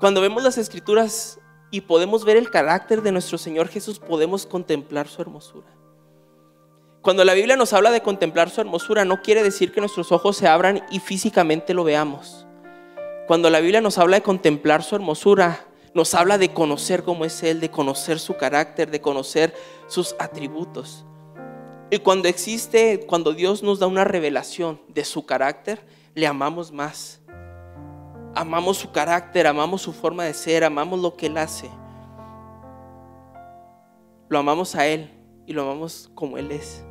Cuando 0.00 0.20
vemos 0.20 0.42
las 0.42 0.58
escrituras 0.58 1.38
y 1.74 1.80
podemos 1.80 2.24
ver 2.24 2.36
el 2.36 2.50
carácter 2.50 3.02
de 3.02 3.10
nuestro 3.10 3.36
Señor 3.36 3.66
Jesús, 3.66 3.98
podemos 3.98 4.46
contemplar 4.46 5.08
su 5.08 5.20
hermosura. 5.20 5.66
Cuando 7.02 7.24
la 7.24 7.34
Biblia 7.34 7.56
nos 7.56 7.72
habla 7.72 7.90
de 7.90 8.00
contemplar 8.00 8.48
su 8.48 8.60
hermosura, 8.60 9.04
no 9.04 9.22
quiere 9.22 9.42
decir 9.42 9.72
que 9.72 9.80
nuestros 9.80 10.12
ojos 10.12 10.36
se 10.36 10.46
abran 10.46 10.84
y 10.92 11.00
físicamente 11.00 11.74
lo 11.74 11.82
veamos. 11.82 12.46
Cuando 13.26 13.50
la 13.50 13.58
Biblia 13.58 13.80
nos 13.80 13.98
habla 13.98 14.18
de 14.18 14.22
contemplar 14.22 14.84
su 14.84 14.94
hermosura, 14.94 15.66
nos 15.94 16.14
habla 16.14 16.38
de 16.38 16.52
conocer 16.52 17.02
cómo 17.02 17.24
es 17.24 17.42
Él, 17.42 17.58
de 17.58 17.72
conocer 17.72 18.20
su 18.20 18.36
carácter, 18.36 18.92
de 18.92 19.00
conocer 19.00 19.52
sus 19.88 20.14
atributos. 20.20 21.04
Y 21.90 21.98
cuando 21.98 22.28
existe, 22.28 23.04
cuando 23.04 23.32
Dios 23.32 23.64
nos 23.64 23.80
da 23.80 23.88
una 23.88 24.04
revelación 24.04 24.80
de 24.86 25.04
su 25.04 25.26
carácter, 25.26 25.84
le 26.14 26.28
amamos 26.28 26.70
más. 26.70 27.20
Amamos 28.34 28.78
su 28.78 28.90
carácter, 28.90 29.46
amamos 29.46 29.82
su 29.82 29.92
forma 29.92 30.24
de 30.24 30.34
ser, 30.34 30.64
amamos 30.64 31.00
lo 31.00 31.16
que 31.16 31.26
Él 31.26 31.38
hace. 31.38 31.70
Lo 34.28 34.38
amamos 34.38 34.74
a 34.74 34.86
Él 34.86 35.10
y 35.46 35.52
lo 35.52 35.62
amamos 35.62 36.10
como 36.14 36.36
Él 36.38 36.50
es. 36.50 36.84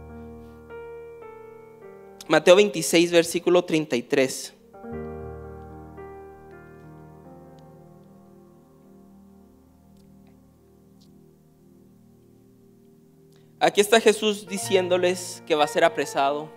Mateo 2.27 2.56
26, 2.56 3.12
versículo 3.12 3.65
33. 3.65 4.53
Aquí 13.60 13.79
está 13.79 14.01
Jesús 14.01 14.45
diciéndoles 14.45 15.41
que 15.45 15.56
va 15.56 15.63
a 15.63 15.67
ser 15.67 15.86
apresado. 15.86 16.49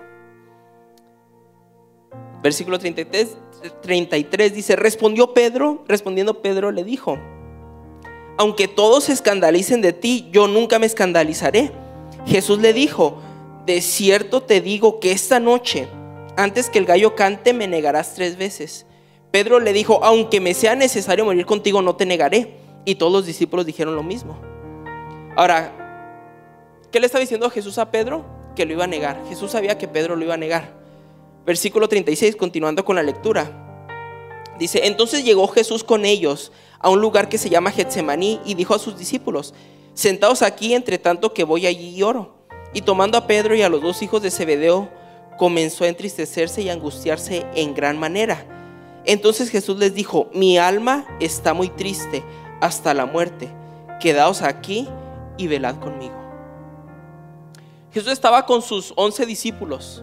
Versículo 2.43 2.81
33, 2.81 3.37
33 3.83 4.55
dice, 4.55 4.77
respondió 4.77 5.35
Pedro, 5.35 5.85
respondiendo 5.89 6.43
Pedro 6.43 6.71
le 6.71 6.85
dijo, 6.85 7.19
aunque 8.39 8.69
todos 8.69 9.05
se 9.05 9.13
escandalicen 9.13 9.81
de 9.81 9.93
ti, 9.93 10.29
yo 10.31 10.47
nunca 10.47 10.79
me 10.79 10.87
escandalizaré. 10.87 11.73
Jesús 12.27 12.59
le 12.59 12.73
dijo, 12.73 13.19
de 13.65 13.81
cierto 13.81 14.43
te 14.43 14.61
digo 14.61 15.01
que 15.01 15.13
esta 15.13 15.41
noche, 15.41 15.89
antes 16.37 16.69
que 16.69 16.79
el 16.79 16.87
gallo 16.87 17.15
cante, 17.15 17.53
me 17.53 17.67
negarás 17.67 18.15
tres 18.15 18.37
veces. 18.37 18.87
Pedro 19.31 19.59
le 19.59 19.73
dijo, 19.73 20.05
aunque 20.05 20.41
me 20.41 20.55
sea 20.55 20.75
necesario 20.75 21.25
morir 21.25 21.47
contigo, 21.47 21.83
no 21.83 21.97
te 21.97 22.07
negaré. 22.07 22.59
Y 22.85 22.97
todos 22.97 23.13
los 23.13 23.27
discípulos 23.27 23.67
dijeron 23.67 23.97
lo 23.97 24.03
mismo. 24.03 24.39
Ahora, 25.35 25.73
¿Qué 26.97 27.01
le 27.01 27.07
estaba 27.07 27.21
diciendo 27.21 27.51
Jesús 27.51 27.77
a 27.77 27.91
Pedro? 27.91 28.25
Que 28.55 28.65
lo 28.65 28.73
iba 28.73 28.85
a 28.85 28.87
negar. 28.87 29.21
Jesús 29.29 29.51
sabía 29.51 29.77
que 29.77 29.87
Pedro 29.87 30.17
lo 30.17 30.25
iba 30.25 30.33
a 30.33 30.39
negar. 30.39 30.73
Versículo 31.47 31.89
36, 31.89 32.35
continuando 32.35 32.85
con 32.85 32.97
la 32.97 33.05
lectura. 33.05 33.63
Dice, 34.59 34.87
entonces 34.87 35.25
llegó 35.25 35.47
Jesús 35.47 35.85
con 35.85 36.05
ellos 36.05 36.51
a 36.81 36.91
un 36.91 37.01
lugar 37.01 37.29
que 37.29 37.39
se 37.39 37.49
llama 37.49 37.71
Getsemaní 37.71 38.41
y 38.45 38.55
dijo 38.55 38.75
a 38.75 38.81
sus 38.81 38.99
discípulos, 38.99 39.55
sentaos 39.95 40.43
aquí 40.43 40.75
entre 40.75 40.99
tanto 40.99 41.33
que 41.33 41.45
voy 41.45 41.67
allí 41.67 41.95
y 41.97 42.03
oro. 42.03 42.35
Y 42.75 42.81
tomando 42.81 43.17
a 43.17 43.29
Pedro 43.29 43.55
y 43.55 43.63
a 43.63 43.69
los 43.69 43.81
dos 43.81 44.03
hijos 44.03 44.23
de 44.23 44.33
Zebedeo, 44.33 44.89
comenzó 45.39 45.85
a 45.85 45.89
entristecerse 45.89 46.63
y 46.63 46.69
angustiarse 46.69 47.47
en 47.55 47.75
gran 47.75 47.97
manera. 47.97 48.45
Entonces 49.05 49.49
Jesús 49.49 49.79
les 49.79 49.95
dijo, 49.95 50.29
mi 50.35 50.59
alma 50.59 51.07
está 51.21 51.55
muy 51.55 51.69
triste 51.69 52.25
hasta 52.61 52.93
la 52.93 53.07
muerte. 53.07 53.49
Quedaos 54.01 54.43
aquí 54.43 54.89
y 55.39 55.47
velad 55.47 55.77
conmigo. 55.77 56.17
Jesús 57.93 58.11
estaba 58.11 58.45
con 58.47 58.63
sus 58.63 58.93
once 58.97 59.25
discípulos. 59.25 60.03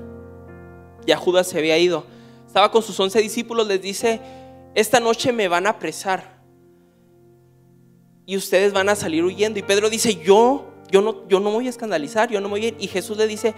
Ya 1.05 1.17
Judas 1.17 1.47
se 1.47 1.57
había 1.57 1.77
ido. 1.77 2.05
Estaba 2.47 2.71
con 2.71 2.83
sus 2.83 2.99
once 2.99 3.21
discípulos. 3.21 3.67
Les 3.67 3.81
dice, 3.81 4.21
esta 4.75 4.99
noche 4.99 5.31
me 5.31 5.47
van 5.47 5.67
a 5.67 5.71
apresar. 5.71 6.41
Y 8.25 8.37
ustedes 8.37 8.73
van 8.73 8.89
a 8.89 8.95
salir 8.95 9.23
huyendo. 9.23 9.59
Y 9.59 9.63
Pedro 9.63 9.89
dice, 9.89 10.15
yo, 10.15 10.67
yo 10.89 11.01
no, 11.01 11.27
yo 11.27 11.39
no 11.39 11.49
me 11.49 11.55
voy 11.55 11.67
a 11.67 11.71
escandalizar, 11.71 12.29
yo 12.29 12.39
no 12.39 12.47
me 12.47 12.53
voy 12.53 12.65
a 12.65 12.67
ir. 12.69 12.75
Y 12.79 12.87
Jesús 12.87 13.17
le 13.17 13.27
dice, 13.27 13.53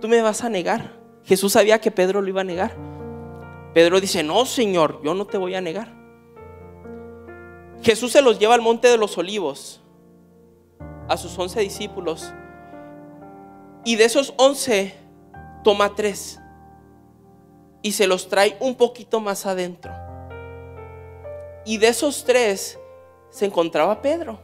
tú 0.00 0.08
me 0.08 0.22
vas 0.22 0.44
a 0.44 0.48
negar. 0.48 0.98
Jesús 1.24 1.52
sabía 1.52 1.80
que 1.80 1.90
Pedro 1.90 2.22
lo 2.22 2.28
iba 2.28 2.42
a 2.42 2.44
negar. 2.44 2.76
Pedro 3.74 4.00
dice, 4.00 4.22
no, 4.22 4.46
Señor, 4.46 5.00
yo 5.04 5.14
no 5.14 5.26
te 5.26 5.36
voy 5.36 5.54
a 5.54 5.60
negar. 5.60 5.94
Jesús 7.82 8.12
se 8.12 8.22
los 8.22 8.38
lleva 8.38 8.54
al 8.54 8.62
monte 8.62 8.88
de 8.88 8.96
los 8.96 9.18
olivos, 9.18 9.80
a 11.08 11.16
sus 11.16 11.36
once 11.38 11.60
discípulos. 11.60 12.32
Y 13.84 13.96
de 13.96 14.04
esos 14.04 14.32
once, 14.38 14.94
toma 15.62 15.94
tres 15.94 16.40
y 17.82 17.92
se 17.92 18.06
los 18.06 18.28
trae 18.28 18.56
un 18.60 18.74
poquito 18.74 19.20
más 19.20 19.46
adentro. 19.46 19.92
Y 21.64 21.78
de 21.78 21.88
esos 21.88 22.24
tres 22.24 22.78
se 23.30 23.46
encontraba 23.46 24.00
Pedro. 24.02 24.38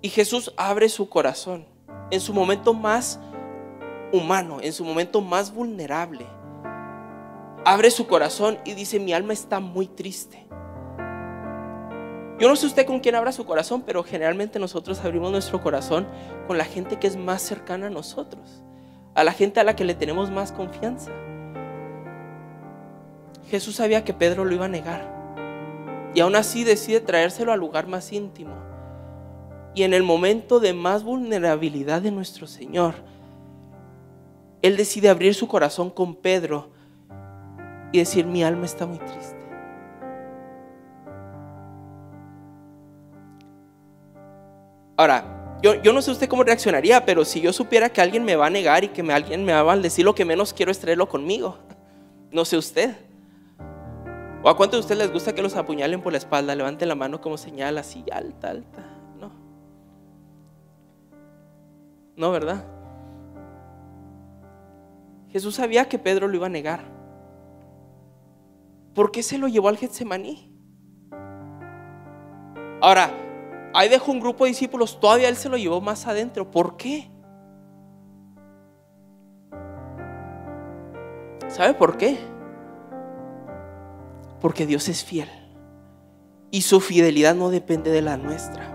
Y 0.00 0.08
Jesús 0.10 0.52
abre 0.56 0.88
su 0.88 1.08
corazón 1.08 1.66
en 2.10 2.20
su 2.20 2.32
momento 2.32 2.72
más 2.72 3.18
humano, 4.12 4.58
en 4.60 4.72
su 4.72 4.84
momento 4.84 5.20
más 5.20 5.52
vulnerable. 5.52 6.26
Abre 7.64 7.90
su 7.90 8.06
corazón 8.06 8.58
y 8.64 8.74
dice, 8.74 8.98
mi 8.98 9.12
alma 9.12 9.32
está 9.32 9.60
muy 9.60 9.86
triste. 9.86 10.46
Yo 12.38 12.48
no 12.48 12.54
sé 12.54 12.66
usted 12.66 12.86
con 12.86 13.00
quién 13.00 13.16
abra 13.16 13.32
su 13.32 13.44
corazón, 13.44 13.82
pero 13.82 14.04
generalmente 14.04 14.60
nosotros 14.60 15.00
abrimos 15.04 15.32
nuestro 15.32 15.60
corazón 15.60 16.06
con 16.46 16.56
la 16.56 16.64
gente 16.64 16.98
que 16.98 17.08
es 17.08 17.16
más 17.16 17.42
cercana 17.42 17.88
a 17.88 17.90
nosotros, 17.90 18.62
a 19.18 19.24
la 19.24 19.32
gente 19.32 19.58
a 19.58 19.64
la 19.64 19.74
que 19.74 19.84
le 19.84 19.96
tenemos 19.96 20.30
más 20.30 20.52
confianza. 20.52 21.10
Jesús 23.50 23.74
sabía 23.74 24.04
que 24.04 24.14
Pedro 24.14 24.44
lo 24.44 24.54
iba 24.54 24.66
a 24.66 24.68
negar 24.68 25.12
y 26.14 26.20
aún 26.20 26.36
así 26.36 26.62
decide 26.62 27.00
traérselo 27.00 27.52
al 27.52 27.58
lugar 27.58 27.88
más 27.88 28.12
íntimo. 28.12 28.54
Y 29.74 29.82
en 29.82 29.92
el 29.92 30.04
momento 30.04 30.60
de 30.60 30.72
más 30.72 31.02
vulnerabilidad 31.02 32.00
de 32.00 32.12
nuestro 32.12 32.46
Señor, 32.46 32.94
Él 34.62 34.76
decide 34.76 35.08
abrir 35.08 35.34
su 35.34 35.48
corazón 35.48 35.90
con 35.90 36.14
Pedro 36.14 36.70
y 37.90 37.98
decir, 37.98 38.24
mi 38.24 38.44
alma 38.44 38.66
está 38.66 38.86
muy 38.86 38.98
triste. 38.98 39.36
Ahora, 44.96 45.37
yo, 45.62 45.74
yo, 45.82 45.92
no 45.92 46.02
sé 46.02 46.10
usted 46.10 46.28
cómo 46.28 46.44
reaccionaría, 46.44 47.04
pero 47.04 47.24
si 47.24 47.40
yo 47.40 47.52
supiera 47.52 47.88
que 47.88 48.00
alguien 48.00 48.24
me 48.24 48.36
va 48.36 48.46
a 48.46 48.50
negar 48.50 48.84
y 48.84 48.88
que 48.88 49.00
alguien 49.12 49.44
me 49.44 49.52
va 49.52 49.60
a 49.60 49.64
maldecir, 49.64 50.04
lo 50.04 50.14
que 50.14 50.24
menos 50.24 50.52
quiero 50.52 50.70
es 50.70 50.78
traerlo 50.78 51.08
conmigo. 51.08 51.58
No 52.30 52.44
sé 52.44 52.56
usted. 52.56 52.96
¿O 54.42 54.48
a 54.48 54.56
cuántos 54.56 54.78
de 54.78 54.80
ustedes 54.80 54.98
les 54.98 55.12
gusta 55.12 55.34
que 55.34 55.42
los 55.42 55.56
apuñalen 55.56 56.00
por 56.00 56.12
la 56.12 56.18
espalda? 56.18 56.54
Levante 56.54 56.86
la 56.86 56.94
mano 56.94 57.20
como 57.20 57.36
señal 57.36 57.76
así, 57.76 58.04
alta, 58.12 58.50
alta. 58.50 58.84
No. 59.18 59.32
No, 62.16 62.30
¿verdad? 62.30 62.64
Jesús 65.30 65.56
sabía 65.56 65.88
que 65.88 65.98
Pedro 65.98 66.28
lo 66.28 66.36
iba 66.36 66.46
a 66.46 66.50
negar. 66.50 66.80
¿Por 68.94 69.10
qué 69.10 69.22
se 69.22 69.38
lo 69.38 69.48
llevó 69.48 69.68
al 69.68 69.76
Getsemaní? 69.76 70.52
Ahora, 72.80 73.10
Ahí 73.78 73.88
dejó 73.88 74.10
un 74.10 74.18
grupo 74.18 74.42
de 74.42 74.50
discípulos, 74.50 74.98
todavía 74.98 75.28
él 75.28 75.36
se 75.36 75.48
lo 75.48 75.56
llevó 75.56 75.80
más 75.80 76.08
adentro. 76.08 76.50
¿Por 76.50 76.76
qué? 76.76 77.08
¿Sabe 81.46 81.74
por 81.74 81.96
qué? 81.96 82.18
Porque 84.40 84.66
Dios 84.66 84.88
es 84.88 85.04
fiel. 85.04 85.28
Y 86.50 86.62
su 86.62 86.80
fidelidad 86.80 87.36
no 87.36 87.50
depende 87.50 87.92
de 87.92 88.02
la 88.02 88.16
nuestra. 88.16 88.74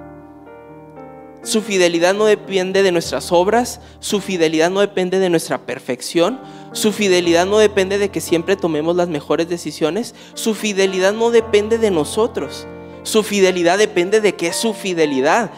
Su 1.44 1.62
fidelidad 1.62 2.14
no 2.14 2.24
depende 2.24 2.82
de 2.82 2.94
nuestras 2.94 3.34
obras, 3.34 3.82
su 4.00 4.22
fidelidad 4.22 4.70
no 4.70 4.80
depende 4.80 5.20
de 5.20 5.30
nuestra 5.30 5.66
perfección, 5.66 6.40
su 6.72 6.94
fidelidad 6.94 7.46
no 7.46 7.58
depende 7.58 7.98
de 7.98 8.08
que 8.08 8.22
siempre 8.22 8.56
tomemos 8.56 8.96
las 8.96 9.10
mejores 9.10 9.50
decisiones, 9.50 10.16
su 10.34 10.54
fidelidad 10.54 11.12
no 11.12 11.30
depende 11.30 11.78
de 11.78 11.92
nosotros. 11.92 12.66
Su 13.04 13.24
fidelidad 13.24 13.78
depende 13.78 14.22
de 14.22 14.36
qué 14.36 14.48
es 14.48 14.56
su 14.56 14.74
fidelidad. 14.74 15.52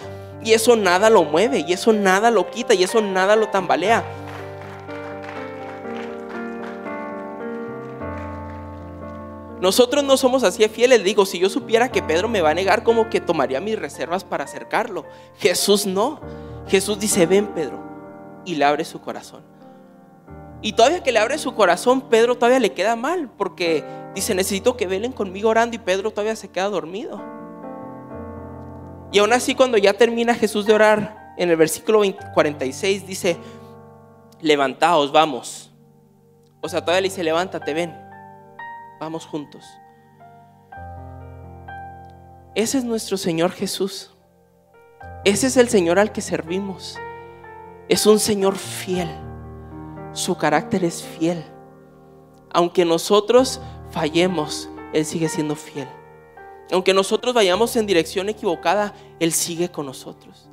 Y 0.43 0.53
eso 0.53 0.75
nada 0.75 1.10
lo 1.10 1.23
mueve, 1.23 1.65
y 1.67 1.73
eso 1.73 1.93
nada 1.93 2.29
lo 2.29 2.49
quita, 2.51 2.73
y 2.73 2.84
eso 2.84 3.01
nada 3.01 3.36
lo 3.36 3.47
tambalea. 3.47 4.03
Nosotros 9.65 10.03
no 10.03 10.15
somos 10.15 10.43
así 10.43 10.67
fieles. 10.67 11.03
Digo, 11.03 11.25
si 11.25 11.39
yo 11.39 11.49
supiera 11.49 11.89
que 11.89 12.03
Pedro 12.03 12.27
me 12.27 12.41
va 12.41 12.51
a 12.51 12.53
negar, 12.53 12.84
como 12.84 13.10
que 13.10 13.19
tomaría 13.19 13.60
mis 13.60 13.79
reservas 13.79 14.23
para 14.23 14.43
acercarlo. 14.43 15.05
Jesús 15.39 15.88
no. 15.88 16.19
Jesús 16.67 16.99
dice, 16.99 17.25
ven 17.25 17.47
Pedro. 17.47 17.79
Y 18.45 18.53
le 18.55 18.65
abre 18.65 18.86
su 18.86 19.01
corazón. 19.01 19.41
Y 20.62 20.73
todavía 20.73 21.01
que 21.01 21.12
le 21.12 21.17
abre 21.17 21.39
su 21.39 21.55
corazón, 21.55 22.01
Pedro 22.01 22.36
todavía 22.36 22.60
le 22.60 22.73
queda 22.73 22.95
mal. 22.95 23.27
Porque 23.36 23.84
dice, 24.13 24.36
necesito 24.36 24.77
que 24.77 24.86
velen 24.86 25.12
conmigo 25.12 25.49
orando. 25.49 25.75
Y 25.75 25.79
Pedro 25.79 26.12
todavía 26.12 26.36
se 26.36 26.49
queda 26.49 26.69
dormido. 26.69 27.35
Y 29.15 29.19
aún 29.19 29.32
así 29.32 29.56
cuando 29.56 29.78
ya 29.78 29.93
termina 29.93 30.36
Jesús 30.36 30.65
de 30.65 30.73
orar, 30.73 31.34
en 31.38 31.49
el 31.49 31.56
versículo 31.56 32.01
46 32.34 33.08
dice, 33.08 33.38
levantaos, 34.41 35.13
vamos. 35.13 35.71
O 36.60 36.67
sea, 36.67 36.82
todavía 36.82 36.99
le 36.99 37.08
dice, 37.08 37.23
levántate, 37.23 37.73
ven, 37.73 37.95
vamos 38.99 39.25
juntos. 39.25 39.63
Ese 42.56 42.78
es 42.78 42.84
nuestro 42.84 43.15
Señor 43.15 43.51
Jesús. 43.51 44.12
Ese 45.23 45.47
es 45.47 45.56
el 45.56 45.69
Señor 45.69 45.97
al 45.97 46.12
que 46.12 46.19
servimos. 46.19 46.99
Es 47.88 48.06
un 48.06 48.19
Señor 48.19 48.58
fiel. 48.58 49.08
Su 50.12 50.36
carácter 50.36 50.84
es 50.84 51.01
fiel. 51.01 51.41
Aunque 52.51 52.84
nosotros 52.84 53.62
fallemos, 53.91 54.69
Él 54.91 55.06
sigue 55.06 55.30
siendo 55.30 55.56
fiel. 55.56 55.88
Aunque 56.71 56.93
nosotros 56.93 57.34
vayamos 57.34 57.75
en 57.75 57.86
dirección 57.86 58.30
equivocada, 58.30 58.93
Él 59.19 59.32
sigue 59.32 59.69
con 59.69 59.86
nosotros. 59.86 60.49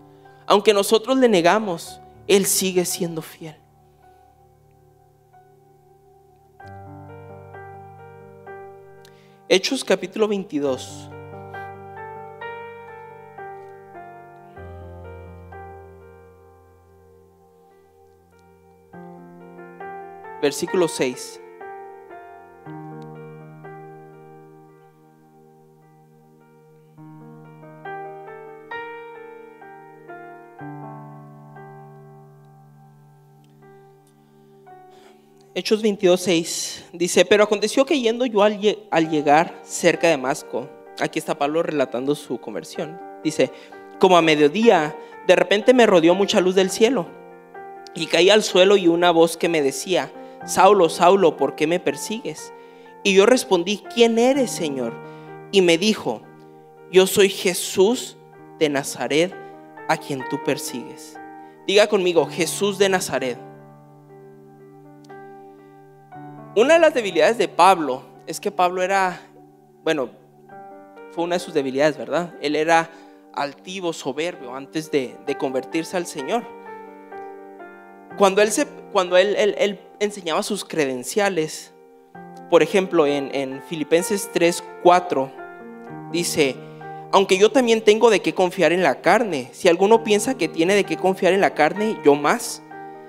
Aunque 0.46 0.74
nosotros 0.74 1.16
le 1.16 1.28
negamos, 1.28 2.00
Él 2.26 2.46
sigue 2.46 2.84
siendo 2.84 3.22
fiel. 3.22 3.56
Hechos 9.48 9.84
capítulo 9.84 10.28
22. 10.28 11.10
Versículo 20.42 20.88
6. 20.88 21.40
Hechos 35.54 35.82
22, 35.82 36.80
dice, 36.94 37.26
pero 37.26 37.44
aconteció 37.44 37.84
que 37.84 38.00
yendo 38.00 38.24
yo 38.24 38.42
al, 38.42 39.10
llegar 39.10 39.60
cerca 39.62 40.06
de 40.06 40.14
Damasco, 40.14 40.66
aquí 40.98 41.18
está 41.18 41.36
Pablo 41.36 41.62
relatando 41.62 42.14
su 42.14 42.38
conversión, 42.38 42.98
dice, 43.22 43.50
como 44.00 44.16
a 44.16 44.22
mediodía, 44.22 44.96
de 45.26 45.36
repente 45.36 45.74
me 45.74 45.84
rodeó 45.84 46.14
mucha 46.14 46.40
luz 46.40 46.54
del 46.54 46.70
cielo 46.70 47.06
y 47.94 48.06
caí 48.06 48.30
al 48.30 48.42
suelo 48.42 48.78
y 48.78 48.88
una 48.88 49.10
voz 49.10 49.36
que 49.36 49.50
me 49.50 49.60
decía, 49.60 50.10
Saulo, 50.46 50.88
Saulo, 50.88 51.36
¿por 51.36 51.54
qué 51.54 51.66
me 51.66 51.80
persigues? 51.80 52.50
Y 53.04 53.12
yo 53.12 53.26
respondí, 53.26 53.82
¿quién 53.94 54.18
eres, 54.18 54.50
Señor? 54.50 54.94
Y 55.50 55.60
me 55.60 55.76
dijo, 55.76 56.22
yo 56.90 57.06
soy 57.06 57.28
Jesús 57.28 58.16
de 58.58 58.70
Nazaret, 58.70 59.34
a 59.88 59.98
quien 59.98 60.24
tú 60.30 60.42
persigues. 60.44 61.18
Diga 61.66 61.88
conmigo, 61.88 62.24
Jesús 62.24 62.78
de 62.78 62.88
Nazaret. 62.88 63.51
Una 66.54 66.74
de 66.74 66.80
las 66.80 66.92
debilidades 66.92 67.38
de 67.38 67.48
Pablo 67.48 68.02
es 68.26 68.38
que 68.38 68.50
Pablo 68.50 68.82
era, 68.82 69.22
bueno, 69.84 70.10
fue 71.12 71.24
una 71.24 71.36
de 71.36 71.40
sus 71.40 71.54
debilidades, 71.54 71.96
¿verdad? 71.96 72.34
Él 72.42 72.56
era 72.56 72.90
altivo, 73.32 73.94
soberbio 73.94 74.54
antes 74.54 74.90
de, 74.90 75.16
convertirse 75.38 75.96
al 75.96 76.04
Señor. 76.06 76.44
Cuando 78.18 78.42
él, 78.42 79.80
enseñaba 79.98 80.42
sus 80.42 80.62
credenciales, 80.66 81.72
por 82.50 82.62
ejemplo, 82.62 83.06
en, 83.06 83.34
en 83.34 83.62
Filipenses 83.62 84.28
3, 84.30 84.62
4, 84.82 85.32
dice, 86.12 86.54
aunque 87.12 87.38
yo 87.38 87.50
también 87.50 87.80
tengo 87.80 88.10
de 88.10 88.20
qué 88.20 88.34
confiar 88.34 88.72
en 88.72 88.82
la 88.82 89.00
carne, 89.00 89.48
si 89.52 89.68
alguno 89.68 90.04
piensa 90.04 90.36
que 90.36 90.48
tiene 90.48 90.74
de 90.74 90.84
qué 90.84 90.98
confiar 90.98 91.32
en 91.32 91.40
la 91.40 91.54
carne, 91.54 91.98
yo 92.04 92.14
más 92.14 92.62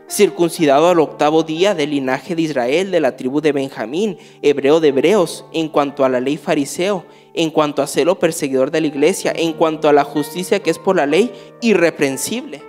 circuncidado 0.10 0.89
al 0.89 1.00
octavo 1.00 1.44
día 1.44 1.74
del 1.74 1.92
linaje 1.92 2.36
de 2.36 2.44
Israel, 2.44 2.92
de 2.92 3.00
la 3.00 3.16
tribu 3.16 3.42
de 3.42 3.52
Benjamín, 3.52 4.18
hebreo 4.42 4.80
de 4.80 4.89
hebreos, 4.89 5.46
en 5.54 5.70
cuanto 5.70 6.06
a 6.06 6.10
la 6.10 6.20
ley 6.20 6.38
fariseo, 6.38 7.06
en 7.34 7.50
cuanto 7.50 7.82
a 7.82 7.88
celo 7.88 8.20
perseguidor 8.20 8.72
de 8.72 8.82
la 8.82 8.88
iglesia, 8.88 9.34
en 9.36 9.54
cuanto 9.54 9.89
a 9.89 9.94
la 9.94 10.04
justicia 10.04 10.62
que 10.62 10.70
es 10.70 10.80
por 10.80 10.96
la 10.96 11.06
ley, 11.06 11.32
irreprensible. 11.62 12.62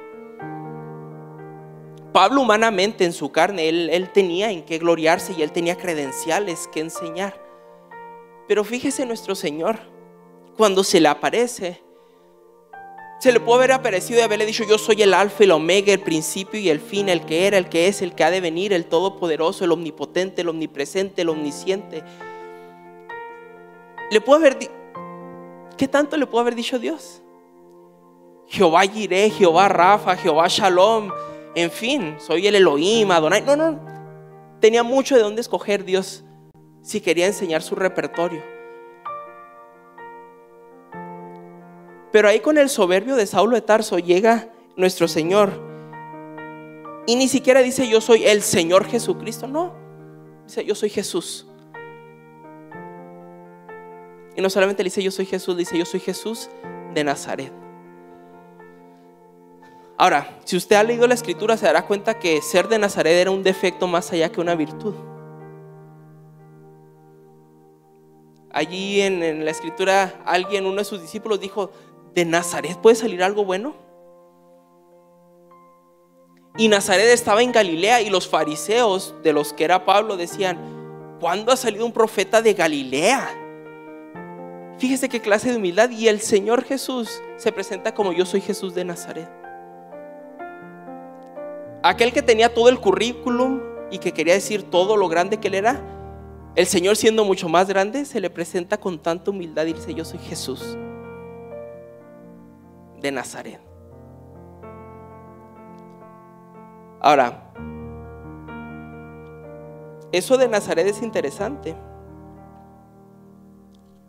Pablo 2.13 2.43
humanamente 2.43 3.05
en 3.05 3.13
su 3.13 3.33
carne, 3.33 3.69
él, 3.69 3.91
él 3.91 4.11
tenía 4.11 4.51
en 4.51 4.63
qué 4.63 4.79
gloriarse 4.79 5.35
y 5.37 5.43
él 5.43 5.51
tenía 5.51 5.77
credenciales 5.77 6.69
que 6.73 6.81
enseñar. 6.81 7.43
Pero 8.47 8.63
fíjese 8.63 9.05
nuestro 9.05 9.35
Señor, 9.35 9.79
cuando 10.57 10.85
se 10.85 11.01
le 11.01 11.09
aparece, 11.09 11.84
se 13.25 13.33
le 13.33 13.41
puede 13.41 13.61
haber 13.61 13.73
aparecido 13.73 14.21
y 14.21 14.23
haberle 14.23 14.45
dicho, 14.45 14.65
yo 14.69 14.77
soy 14.77 15.01
el 15.01 15.15
alfa 15.15 15.37
y 15.41 15.45
el 15.45 15.53
omega, 15.53 15.91
el 15.95 16.01
principio 16.01 16.61
y 16.61 16.69
el 16.69 16.79
fin, 16.79 17.09
el 17.09 17.25
que 17.25 17.47
era, 17.47 17.57
el 17.57 17.71
que 17.71 17.89
es, 17.89 18.03
el 18.03 18.15
que 18.15 18.23
ha 18.23 18.31
de 18.31 18.43
venir, 18.43 18.75
el 18.75 18.85
todopoderoso, 18.85 19.65
el 19.65 19.73
omnipotente, 19.73 20.43
el 20.43 20.51
omnipresente, 20.51 21.23
el 21.23 21.31
omnisciente. 21.31 22.05
Le 24.11 24.21
puede 24.21 24.41
haber 24.47 24.71
¿Qué 25.79 25.89
tanto 25.89 26.19
le 26.19 26.27
puede 26.27 26.43
haber 26.43 26.55
dicho 26.55 26.79
Dios? 26.79 27.23
Jehová 28.47 28.83
Jireh, 28.83 29.31
Jehová 29.31 29.69
Rafa, 29.69 30.17
Jehová 30.17 30.47
Shalom, 30.47 31.09
en 31.55 31.71
fin, 31.71 32.17
soy 32.19 32.47
el 32.47 32.57
Elohim, 32.57 33.11
Adonai. 33.11 33.41
No, 33.41 33.57
no, 33.57 33.81
tenía 34.61 34.83
mucho 34.83 35.17
de 35.17 35.23
dónde 35.23 35.41
escoger 35.41 35.87
Dios 35.87 36.25
si 36.83 37.01
quería 37.01 37.27
enseñar 37.27 37.63
su 37.63 37.75
repertorio. 37.75 38.54
Pero 42.15 42.29
ahí 42.29 42.39
con 42.39 42.59
el 42.59 42.69
soberbio 42.69 43.17
de 43.17 43.27
Saulo 43.27 43.57
de 43.57 43.63
Tarso 43.63 43.99
llega 43.99 44.49
nuestro 44.77 45.09
Señor. 45.09 45.51
Y 47.09 47.17
ni 47.17 47.27
siquiera 47.27 47.61
dice 47.61 47.89
yo 47.89 48.01
soy 48.01 48.25
el 48.25 48.43
Señor 48.43 48.85
Jesucristo, 48.85 49.49
no. 49.49 49.75
Dice 50.47 50.65
yo 50.65 50.77
soy 50.77 50.91
Jesús. 50.91 51.45
Y 54.37 54.41
no 54.41 54.49
solamente 54.49 54.85
le 54.85 54.91
dice 54.91 55.03
yo 55.03 55.11
soy 55.11 55.27
Jesús, 55.27 55.57
dice 55.57 55.77
yo 55.77 55.85
soy 55.85 55.99
Jesús 55.99 56.49
de 56.95 57.03
Nazaret. 57.03 57.53
Ahora, 59.99 60.39
si 60.45 60.57
usted 60.57 60.77
ha 60.77 60.85
leído 60.85 61.09
la 61.09 61.15
escritura, 61.15 61.57
se 61.57 61.67
dará 61.67 61.85
cuenta 61.85 62.21
que 62.21 62.41
ser 62.43 62.69
de 62.69 62.79
Nazaret 62.79 63.15
era 63.15 63.33
un 63.33 63.43
defecto 63.43 63.89
más 63.89 64.13
allá 64.13 64.31
que 64.31 64.41
una 64.41 64.55
virtud. 64.55 64.95
Allí 68.53 69.01
en, 69.01 69.21
en 69.21 69.45
la 69.45 69.51
escritura, 69.51 70.23
alguien, 70.25 70.65
uno 70.65 70.77
de 70.77 70.85
sus 70.85 71.03
discípulos, 71.03 71.41
dijo: 71.41 71.73
¿de 72.15 72.25
Nazaret 72.25 72.79
puede 72.79 72.97
salir 72.97 73.23
algo 73.23 73.45
bueno? 73.45 73.75
Y 76.57 76.69
Nazaret 76.69 77.09
estaba 77.09 77.43
en 77.43 77.51
Galilea 77.51 78.01
y 78.01 78.11
los 78.11 78.29
fariseos 78.29 79.15
de 79.25 79.33
los 79.33 79.53
que 79.53 79.65
era 79.65 79.85
Pablo 79.85 80.17
decían, 80.17 81.17
¿cuándo 81.21 81.51
ha 81.51 81.57
salido 81.57 81.85
un 81.85 81.93
profeta 81.93 82.41
de 82.41 82.55
Galilea? 82.55 83.29
Fíjese 84.79 85.09
qué 85.09 85.21
clase 85.21 85.51
de 85.51 85.57
humildad. 85.57 85.91
Y 85.91 86.07
el 86.07 86.21
Señor 86.21 86.63
Jesús 86.63 87.21
se 87.37 87.51
presenta 87.51 87.93
como 87.93 88.13
yo 88.13 88.25
soy 88.25 88.41
Jesús 88.41 88.73
de 88.73 88.85
Nazaret. 88.85 89.29
Aquel 91.83 92.13
que 92.13 92.23
tenía 92.23 92.55
todo 92.55 92.69
el 92.69 92.79
currículum 92.79 93.61
y 93.91 93.99
que 93.99 94.13
quería 94.13 94.35
decir 94.35 94.63
todo 94.63 94.97
lo 94.97 95.09
grande 95.09 95.39
que 95.39 95.49
él 95.49 95.55
era, 95.55 95.83
el 96.55 96.67
Señor 96.67 96.97
siendo 96.97 97.25
mucho 97.25 97.49
más 97.49 97.67
grande, 97.67 98.05
se 98.05 98.21
le 98.21 98.31
presenta 98.31 98.79
con 98.79 99.01
tanta 99.01 99.33
humildad 99.33 99.67
y 99.67 99.73
dice, 99.73 99.93
yo 99.93 100.05
soy 100.05 100.21
Jesús 100.21 100.79
de 103.05 103.13
Nazaret. 103.13 103.61
Ahora, 107.01 107.53
eso 110.11 110.39
de 110.39 110.49
Nazaret 110.49 110.87
es 110.87 111.03
interesante. 111.03 111.77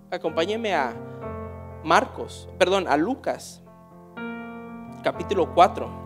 Acompáñeme 0.10 0.74
a 0.74 0.94
Marcos, 1.84 2.48
perdón, 2.58 2.88
a 2.88 2.96
Lucas, 2.96 3.62
capítulo 5.04 5.54
4. 5.54 6.05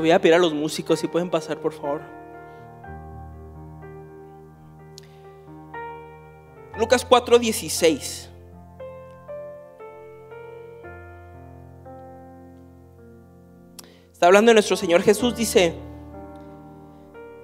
Voy 0.00 0.12
a 0.12 0.20
pedir 0.20 0.34
a 0.34 0.38
los 0.38 0.54
músicos 0.54 0.98
si 0.98 1.08
pueden 1.08 1.28
pasar, 1.28 1.58
por 1.60 1.74
favor. 1.74 2.00
Lucas 6.78 7.06
4:16. 7.06 8.30
Está 14.10 14.26
hablando 14.26 14.50
de 14.50 14.54
nuestro 14.54 14.76
Señor 14.76 15.02
Jesús, 15.02 15.36
dice, 15.36 15.74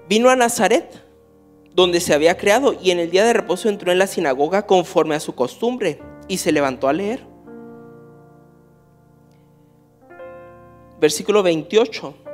vino 0.09 0.29
a 0.31 0.37
Nazaret, 0.37 1.03
donde 1.75 2.01
se 2.01 2.15
había 2.15 2.37
creado, 2.37 2.75
y 2.75 2.91
en 2.91 2.99
el 2.99 3.11
día 3.11 3.25
de 3.25 3.33
reposo 3.33 3.69
entró 3.69 3.93
en 3.93 3.99
la 3.99 4.07
sinagoga 4.07 4.67
conforme 4.67 5.15
a 5.15 5.21
su 5.21 5.35
costumbre, 5.35 6.01
y 6.29 6.39
se 6.39 6.53
levantó 6.53 6.89
a 6.89 6.93
leer. 6.93 7.27
Versículo 11.01 11.43
28 11.43 12.26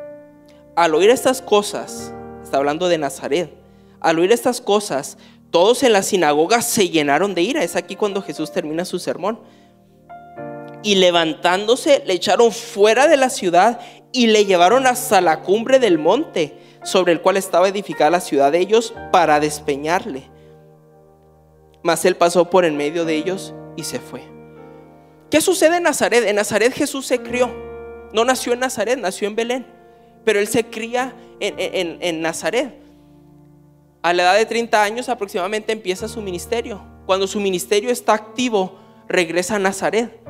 al 0.77 0.95
oír 0.95 1.11
estas 1.11 1.43
cosas, 1.43 2.13
está 2.43 2.59
hablando 2.59 2.89
de 2.89 2.99
Nazaret, 2.99 3.53
al 4.01 4.19
oír 4.19 4.33
estas 4.33 4.61
cosas, 4.61 5.17
todos 5.53 5.83
en 5.83 5.93
la 5.93 6.03
sinagoga 6.03 6.63
se 6.63 6.89
llenaron 6.89 7.35
de 7.35 7.43
ira. 7.43 7.63
Es 7.63 7.77
aquí 7.77 7.95
cuando 7.95 8.23
Jesús 8.23 8.51
termina 8.51 8.85
su 8.85 8.99
sermón. 8.99 9.39
Y 10.83 10.97
levantándose, 10.97 12.03
le 12.07 12.15
echaron 12.15 12.51
fuera 12.51 13.07
de 13.07 13.17
la 13.17 13.31
ciudad 13.31 13.79
y 14.13 14.27
le 14.29 14.47
llevaron 14.47 14.87
hasta 14.87 15.21
la 15.21 15.43
cumbre 15.43 15.79
del 15.79 15.99
monte 15.99 16.59
sobre 16.83 17.13
el 17.13 17.21
cual 17.21 17.37
estaba 17.37 17.69
edificada 17.69 18.11
la 18.11 18.21
ciudad 18.21 18.51
de 18.51 18.59
ellos 18.59 18.95
para 19.13 19.39
despeñarle. 19.39 20.29
Mas 21.83 22.05
él 22.05 22.17
pasó 22.17 22.51
por 22.51 22.65
en 22.65 22.77
medio 22.77 23.05
de 23.05 23.15
ellos 23.15 23.55
y 23.77 23.85
se 23.85 24.01
fue. 24.01 24.23
¿Qué 25.31 25.41
sucede 25.41 25.77
en 25.77 25.85
Nazaret? 25.85 26.25
En 26.27 26.37
Nazaret 26.37 26.73
Jesús 26.73 27.07
se 27.07 27.21
crió. 27.21 27.55
No 28.13 28.25
nació 28.25 28.55
en 28.55 28.61
Nazaret, 28.61 28.99
nació 28.99 29.29
en 29.29 29.37
Belén. 29.37 29.67
Pero 30.25 30.39
él 30.39 30.47
se 30.47 30.65
cría 30.65 31.15
en, 31.41 31.99
en 32.01 32.21
Nazaret. 32.23 32.75
A 34.03 34.13
la 34.13 34.23
edad 34.25 34.37
de 34.37 34.47
30 34.47 34.83
años 34.83 35.09
aproximadamente 35.09 35.73
empieza 35.73 36.09
su 36.09 36.21
ministerio. 36.21 36.83
Cuando 37.07 37.27
su 37.27 37.41
ministerio 37.41 37.91
está 37.91 38.15
activo, 38.15 38.79
regresa 39.09 39.57
a 39.57 39.59
Nazaret. 39.59 40.21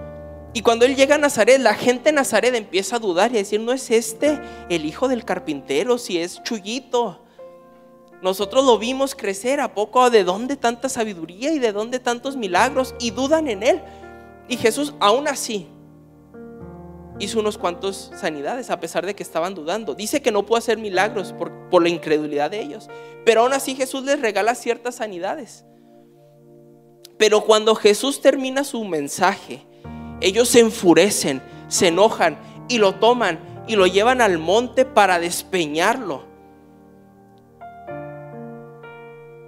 Y 0.55 0.61
cuando 0.61 0.85
él 0.85 0.95
llega 0.95 1.15
a 1.15 1.19
Nazaret, 1.19 1.59
la 1.59 1.75
gente 1.75 2.11
de 2.11 2.17
Nazaret 2.17 2.55
empieza 2.55 2.97
a 2.97 2.99
dudar 2.99 3.33
y 3.33 3.37
a 3.37 3.39
decir, 3.39 3.61
no 3.61 3.73
es 3.73 3.91
este 3.91 4.39
el 4.69 4.85
hijo 4.85 5.09
del 5.09 5.25
carpintero, 5.25 5.97
si 5.97 6.19
es 6.19 6.43
chullito. 6.43 7.21
Nosotros 8.21 8.65
lo 8.65 8.79
vimos 8.79 9.15
crecer 9.15 9.61
a 9.61 9.75
poco, 9.75 10.11
¿de 10.11 10.25
dónde 10.25 10.57
tanta 10.57 10.89
sabiduría 10.89 11.53
y 11.53 11.59
de 11.59 11.73
dónde 11.73 11.99
tantos 11.99 12.37
milagros? 12.37 12.95
Y 13.01 13.11
dudan 13.11 13.49
en 13.49 13.63
él. 13.63 13.81
Y 14.49 14.59
Jesús 14.59 14.93
aún 15.01 15.27
así 15.27 15.67
hizo 17.23 17.39
unos 17.39 17.57
cuantos 17.57 18.11
sanidades 18.17 18.69
a 18.71 18.81
pesar 18.81 19.07
de 19.07 19.15
que 19.15 19.23
estaban 19.23 19.55
dudando. 19.55 19.95
Dice 19.95 20.21
que 20.21 20.33
no 20.33 20.45
pudo 20.45 20.59
hacer 20.59 20.77
milagros 20.77 21.33
por, 21.33 21.69
por 21.71 21.83
la 21.83 21.89
incredulidad 21.89 22.51
de 22.51 22.61
ellos. 22.61 22.91
Pero 23.25 23.43
aún 23.43 23.53
así 23.53 23.77
Jesús 23.77 24.05
les 24.05 24.21
regala 24.21 24.55
ciertas 24.57 24.97
sanidades. 24.97 25.65
Pero 27.19 27.43
cuando 27.43 27.77
Jesús 27.77 28.21
termina 28.21 28.65
su 28.65 28.85
mensaje, 28.85 29.65
ellos 30.21 30.49
se 30.49 30.61
enfurecen, 30.61 31.41
se 31.69 31.89
enojan 31.89 32.37
y 32.69 32.79
lo 32.79 32.97
toman 32.97 33.39
y 33.69 33.77
lo 33.77 33.87
llevan 33.87 34.21
al 34.21 34.39
monte 34.39 34.85
para 34.85 35.21
despeñarlo. 35.21 36.25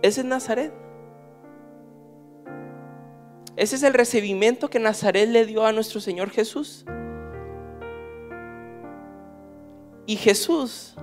Ese 0.03 0.21
es 0.21 0.27
Nazaret. 0.27 0.73
Ese 3.57 3.77
es 3.77 3.83
el 3.83 3.95
recibimiento 3.95 4.69
que 4.69 4.79
Nazaret 4.79 5.29
le 5.29 5.47
dio 5.47 5.65
a 5.65 5.73
nuestro 5.73 6.01
Señor 6.01 6.31
Jesús. 6.31 6.85
Y 10.07 10.17
Jesús, 10.17 10.95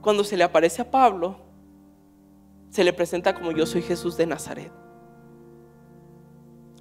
cuando 0.00 0.24
se 0.24 0.36
le 0.36 0.44
aparece 0.44 0.82
a 0.82 0.90
Pablo, 0.90 1.36
se 2.70 2.84
le 2.84 2.92
presenta 2.92 3.34
como 3.34 3.52
yo 3.52 3.66
soy 3.66 3.82
Jesús 3.82 4.16
de 4.16 4.26
Nazaret. 4.26 4.72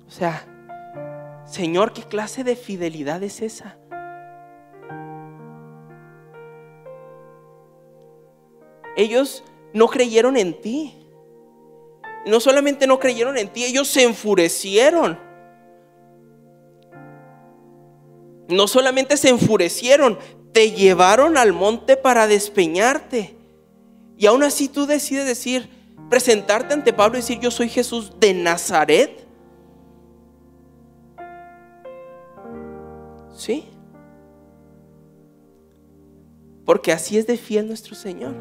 O 0.07 0.11
sea, 0.11 0.45
Señor, 1.45 1.93
¿qué 1.93 2.03
clase 2.03 2.43
de 2.43 2.55
fidelidad 2.55 3.23
es 3.23 3.41
esa? 3.41 3.77
Ellos 8.97 9.43
no 9.73 9.87
creyeron 9.87 10.37
en 10.37 10.59
ti. 10.59 10.97
No 12.25 12.39
solamente 12.39 12.87
no 12.87 12.99
creyeron 12.99 13.37
en 13.37 13.49
ti, 13.51 13.65
ellos 13.65 13.87
se 13.87 14.03
enfurecieron. 14.03 15.30
No 18.51 18.67
solamente 18.67 19.17
se 19.17 19.29
enfurecieron, 19.29 20.19
te 20.51 20.71
llevaron 20.71 21.37
al 21.37 21.53
monte 21.53 21.97
para 21.97 22.27
despeñarte. 22.27 23.35
Y 24.17 24.25
aún 24.27 24.43
así 24.43 24.67
tú 24.67 24.85
decides 24.85 25.25
decir, 25.25 25.69
presentarte 26.09 26.73
ante 26.73 26.93
Pablo 26.93 27.17
y 27.17 27.21
decir, 27.21 27.39
yo 27.39 27.49
soy 27.49 27.69
Jesús 27.69 28.13
de 28.19 28.33
Nazaret. 28.33 29.25
¿Sí? 33.33 33.65
Porque 36.65 36.91
así 36.91 37.17
es 37.17 37.25
de 37.25 37.37
fiel 37.37 37.67
nuestro 37.67 37.95
Señor. 37.95 38.35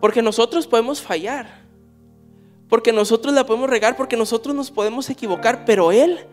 Porque 0.00 0.20
nosotros 0.20 0.66
podemos 0.66 1.00
fallar. 1.00 1.63
Porque 2.74 2.92
nosotros 2.92 3.32
la 3.32 3.46
podemos 3.46 3.70
regar, 3.70 3.96
porque 3.96 4.16
nosotros 4.16 4.52
nos 4.52 4.72
podemos 4.72 5.08
equivocar, 5.08 5.64
pero 5.64 5.92
Él 5.92 6.26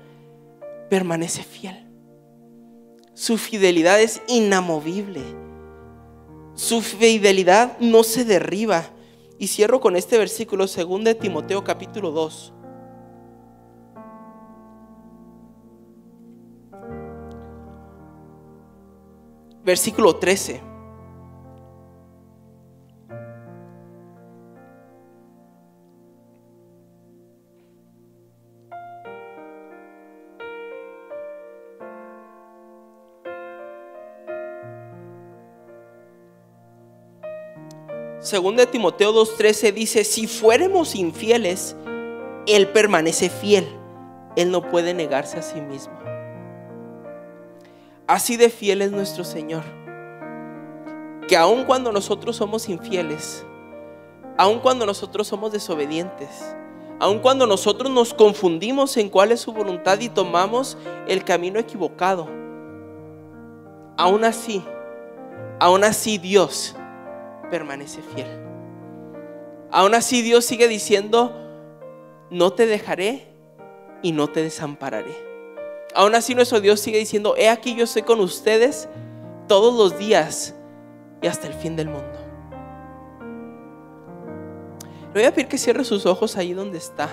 permanece 0.90 1.44
fiel. 1.44 1.88
Su 3.14 3.38
fidelidad 3.38 4.02
es 4.02 4.24
inamovible. 4.28 5.22
Su 6.56 6.82
fidelidad 6.82 7.78
no 7.80 8.02
se 8.02 8.26
derriba. 8.26 8.86
Y 9.38 9.50
cierro 9.50 9.80
con 9.80 9.96
este 9.96 10.18
versículo, 10.18 10.66
2 10.66 11.04
de 11.04 11.14
Timoteo 11.14 11.64
capítulo 11.64 12.10
2. 12.10 12.54
Versículo 19.64 20.16
13. 20.16 20.71
Según 38.22 38.56
de 38.56 38.68
Timoteo 38.68 39.12
2.13 39.14 39.74
dice, 39.74 40.04
si 40.04 40.28
fuéramos 40.28 40.94
infieles, 40.94 41.76
Él 42.46 42.68
permanece 42.68 43.32
fiel. 43.32 43.68
Él 44.36 44.52
no 44.52 44.62
puede 44.70 44.94
negarse 44.94 45.40
a 45.40 45.42
sí 45.42 45.60
mismo. 45.60 45.94
Así 48.06 48.38
de 48.38 48.52
fiel 48.52 48.84
es 48.84 48.92
nuestro 48.92 49.24
Señor. 49.24 49.64
Que 51.28 51.36
aun 51.36 51.66
cuando 51.66 51.92
nosotros 51.92 52.36
somos 52.36 52.70
infieles, 52.70 53.44
aun 54.38 54.60
cuando 54.60 54.86
nosotros 54.86 55.28
somos 55.28 55.52
desobedientes, 55.52 56.56
aun 57.00 57.18
cuando 57.18 57.48
nosotros 57.48 57.90
nos 57.90 58.14
confundimos 58.14 58.98
en 58.98 59.10
cuál 59.10 59.32
es 59.32 59.40
su 59.40 59.52
voluntad 59.52 60.00
y 60.00 60.10
tomamos 60.10 60.78
el 61.08 61.24
camino 61.24 61.58
equivocado, 61.58 62.28
aún 63.98 64.24
así, 64.24 64.64
aún 65.60 65.84
así 65.84 66.20
Dios 66.20 66.76
permanece 67.52 68.02
fiel. 68.02 68.28
Aún 69.70 69.94
así 69.94 70.24
Dios 70.24 70.46
sigue 70.46 70.68
diciendo, 70.68 71.36
no 72.32 72.54
te 72.54 72.66
dejaré 72.66 73.28
y 74.02 74.14
no 74.14 74.28
te 74.28 74.42
desampararé. 74.42 75.16
Aún 75.94 76.16
así 76.16 76.34
nuestro 76.34 76.60
Dios 76.60 76.80
sigue 76.80 76.98
diciendo, 76.98 77.36
he 77.38 77.50
aquí 77.50 77.76
yo 77.76 77.84
estoy 77.84 78.02
con 78.02 78.20
ustedes 78.22 78.90
todos 79.48 79.76
los 79.76 80.00
días 80.00 80.56
y 81.22 81.28
hasta 81.28 81.48
el 81.48 81.54
fin 81.54 81.76
del 81.76 81.90
mundo. 81.90 82.20
Le 85.14 85.20
voy 85.20 85.24
a 85.24 85.34
pedir 85.34 85.48
que 85.48 85.58
cierre 85.58 85.84
sus 85.84 86.06
ojos 86.06 86.38
ahí 86.38 86.54
donde 86.54 86.78
está. 86.78 87.10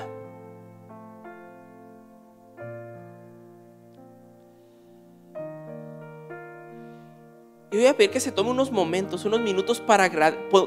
Voy 7.79 7.87
a 7.87 7.97
pedir 7.97 8.11
que 8.11 8.19
se 8.19 8.33
tome 8.33 8.51
unos 8.51 8.73
momentos, 8.73 9.25
unos 9.25 9.41
minutos 9.41 9.79
para 9.79 10.11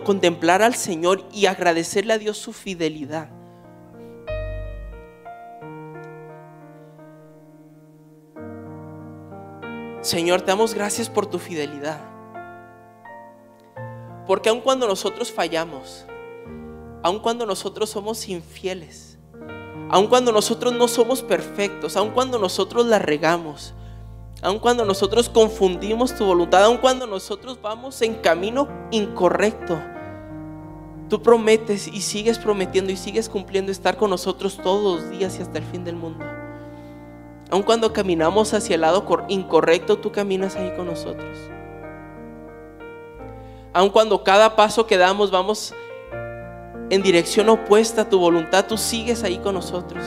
contemplar 0.05 0.61
al 0.61 0.75
Señor 0.75 1.25
y 1.33 1.45
agradecerle 1.45 2.13
a 2.13 2.17
Dios 2.17 2.37
su 2.37 2.53
fidelidad. 2.53 3.29
Señor, 9.99 10.39
te 10.39 10.47
damos 10.47 10.73
gracias 10.73 11.09
por 11.09 11.25
tu 11.25 11.37
fidelidad. 11.37 11.99
Porque 14.25 14.47
aun 14.47 14.61
cuando 14.61 14.87
nosotros 14.87 15.33
fallamos, 15.33 16.05
aun 17.03 17.19
cuando 17.19 17.45
nosotros 17.45 17.89
somos 17.89 18.29
infieles, 18.29 19.19
aun 19.89 20.07
cuando 20.07 20.31
nosotros 20.31 20.71
no 20.71 20.87
somos 20.87 21.21
perfectos, 21.21 21.97
aun 21.97 22.11
cuando 22.11 22.39
nosotros 22.39 22.85
la 22.85 22.99
regamos, 22.99 23.73
aun 24.41 24.59
cuando 24.59 24.85
nosotros 24.85 25.29
confundimos 25.29 26.15
tu 26.15 26.25
voluntad, 26.25 26.63
aun 26.63 26.77
cuando 26.77 27.05
nosotros 27.05 27.59
vamos 27.61 28.01
en 28.01 28.15
camino 28.15 28.67
incorrecto, 28.91 29.79
tú 31.09 31.21
prometes 31.21 31.87
y 31.87 32.01
sigues 32.01 32.39
prometiendo 32.39 32.91
y 32.91 32.97
sigues 32.97 33.29
cumpliendo 33.29 33.71
estar 33.71 33.97
con 33.97 34.09
nosotros 34.09 34.57
todos 34.57 35.01
los 35.01 35.09
días 35.11 35.37
y 35.37 35.41
hasta 35.41 35.59
el 35.59 35.65
fin 35.65 35.83
del 35.83 35.95
mundo. 35.95 36.25
Aun 37.51 37.63
cuando 37.63 37.91
caminamos 37.91 38.53
hacia 38.53 38.75
el 38.75 38.81
lado 38.81 39.05
incorrecto, 39.27 39.97
tú 39.97 40.11
caminas 40.11 40.55
ahí 40.55 40.73
con 40.75 40.85
nosotros. 40.87 41.37
Aun 43.73 43.89
cuando 43.89 44.23
cada 44.23 44.55
paso 44.55 44.87
que 44.87 44.97
damos 44.97 45.31
vamos 45.31 45.73
en 46.89 47.01
dirección 47.01 47.47
opuesta 47.49 48.01
a 48.01 48.09
tu 48.09 48.19
voluntad, 48.19 48.65
tú 48.67 48.77
sigues 48.77 49.23
ahí 49.23 49.37
con 49.37 49.53
nosotros. 49.53 50.03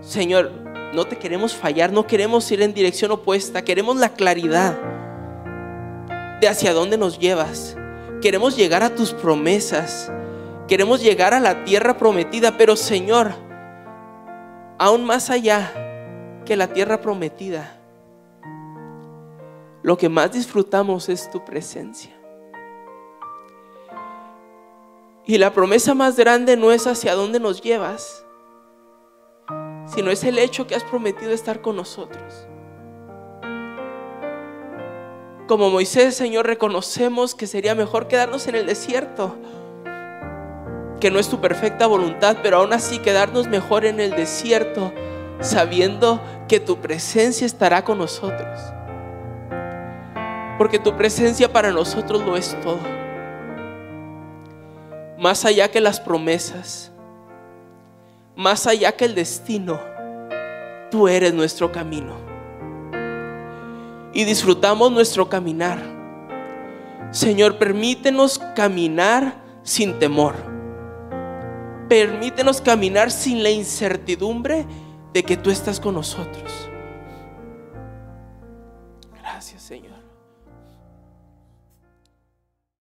Señor, 0.00 0.65
no 0.92 1.04
te 1.06 1.16
queremos 1.16 1.54
fallar, 1.54 1.92
no 1.92 2.06
queremos 2.06 2.50
ir 2.50 2.62
en 2.62 2.72
dirección 2.72 3.10
opuesta, 3.10 3.62
queremos 3.62 3.96
la 3.96 4.10
claridad 4.10 4.78
de 6.40 6.48
hacia 6.48 6.72
dónde 6.72 6.96
nos 6.96 7.18
llevas. 7.18 7.76
Queremos 8.22 8.56
llegar 8.56 8.82
a 8.82 8.94
tus 8.94 9.12
promesas, 9.12 10.10
queremos 10.68 11.02
llegar 11.02 11.34
a 11.34 11.40
la 11.40 11.64
tierra 11.64 11.96
prometida, 11.96 12.56
pero 12.56 12.76
Señor, 12.76 13.32
aún 14.78 15.04
más 15.04 15.30
allá 15.30 15.72
que 16.44 16.56
la 16.56 16.68
tierra 16.68 17.00
prometida, 17.00 17.76
lo 19.82 19.96
que 19.96 20.08
más 20.08 20.32
disfrutamos 20.32 21.08
es 21.08 21.30
tu 21.30 21.44
presencia. 21.44 22.12
Y 25.26 25.38
la 25.38 25.52
promesa 25.52 25.94
más 25.94 26.16
grande 26.16 26.56
no 26.56 26.72
es 26.72 26.86
hacia 26.86 27.14
dónde 27.14 27.40
nos 27.40 27.60
llevas, 27.60 28.25
sino 29.96 30.10
es 30.10 30.24
el 30.24 30.38
hecho 30.38 30.66
que 30.66 30.74
has 30.74 30.84
prometido 30.84 31.32
estar 31.32 31.62
con 31.62 31.74
nosotros. 31.74 32.46
Como 35.48 35.70
Moisés, 35.70 36.14
Señor, 36.14 36.46
reconocemos 36.46 37.34
que 37.34 37.46
sería 37.46 37.74
mejor 37.74 38.06
quedarnos 38.06 38.46
en 38.46 38.56
el 38.56 38.66
desierto, 38.66 39.36
que 41.00 41.10
no 41.10 41.18
es 41.18 41.30
tu 41.30 41.40
perfecta 41.40 41.86
voluntad, 41.86 42.36
pero 42.42 42.58
aún 42.58 42.74
así 42.74 42.98
quedarnos 42.98 43.48
mejor 43.48 43.86
en 43.86 43.98
el 43.98 44.10
desierto, 44.10 44.92
sabiendo 45.40 46.20
que 46.46 46.60
tu 46.60 46.76
presencia 46.76 47.46
estará 47.46 47.82
con 47.82 47.96
nosotros. 47.96 48.60
Porque 50.58 50.78
tu 50.78 50.94
presencia 50.94 51.50
para 51.50 51.70
nosotros 51.70 52.22
lo 52.22 52.36
es 52.36 52.54
todo. 52.60 52.80
Más 55.18 55.46
allá 55.46 55.70
que 55.70 55.80
las 55.80 56.00
promesas, 56.00 56.92
más 58.36 58.66
allá 58.66 58.92
que 58.92 59.06
el 59.06 59.14
destino, 59.14 59.80
tú 60.90 61.08
eres 61.08 61.32
nuestro 61.32 61.72
camino. 61.72 62.14
Y 64.12 64.24
disfrutamos 64.24 64.92
nuestro 64.92 65.28
caminar. 65.28 65.82
Señor, 67.10 67.58
permítenos 67.58 68.38
caminar 68.54 69.42
sin 69.62 69.98
temor. 69.98 70.34
Permítenos 71.88 72.60
caminar 72.60 73.10
sin 73.10 73.42
la 73.42 73.50
incertidumbre 73.50 74.66
de 75.12 75.22
que 75.22 75.36
tú 75.36 75.50
estás 75.50 75.80
con 75.80 75.94
nosotros. 75.94 76.68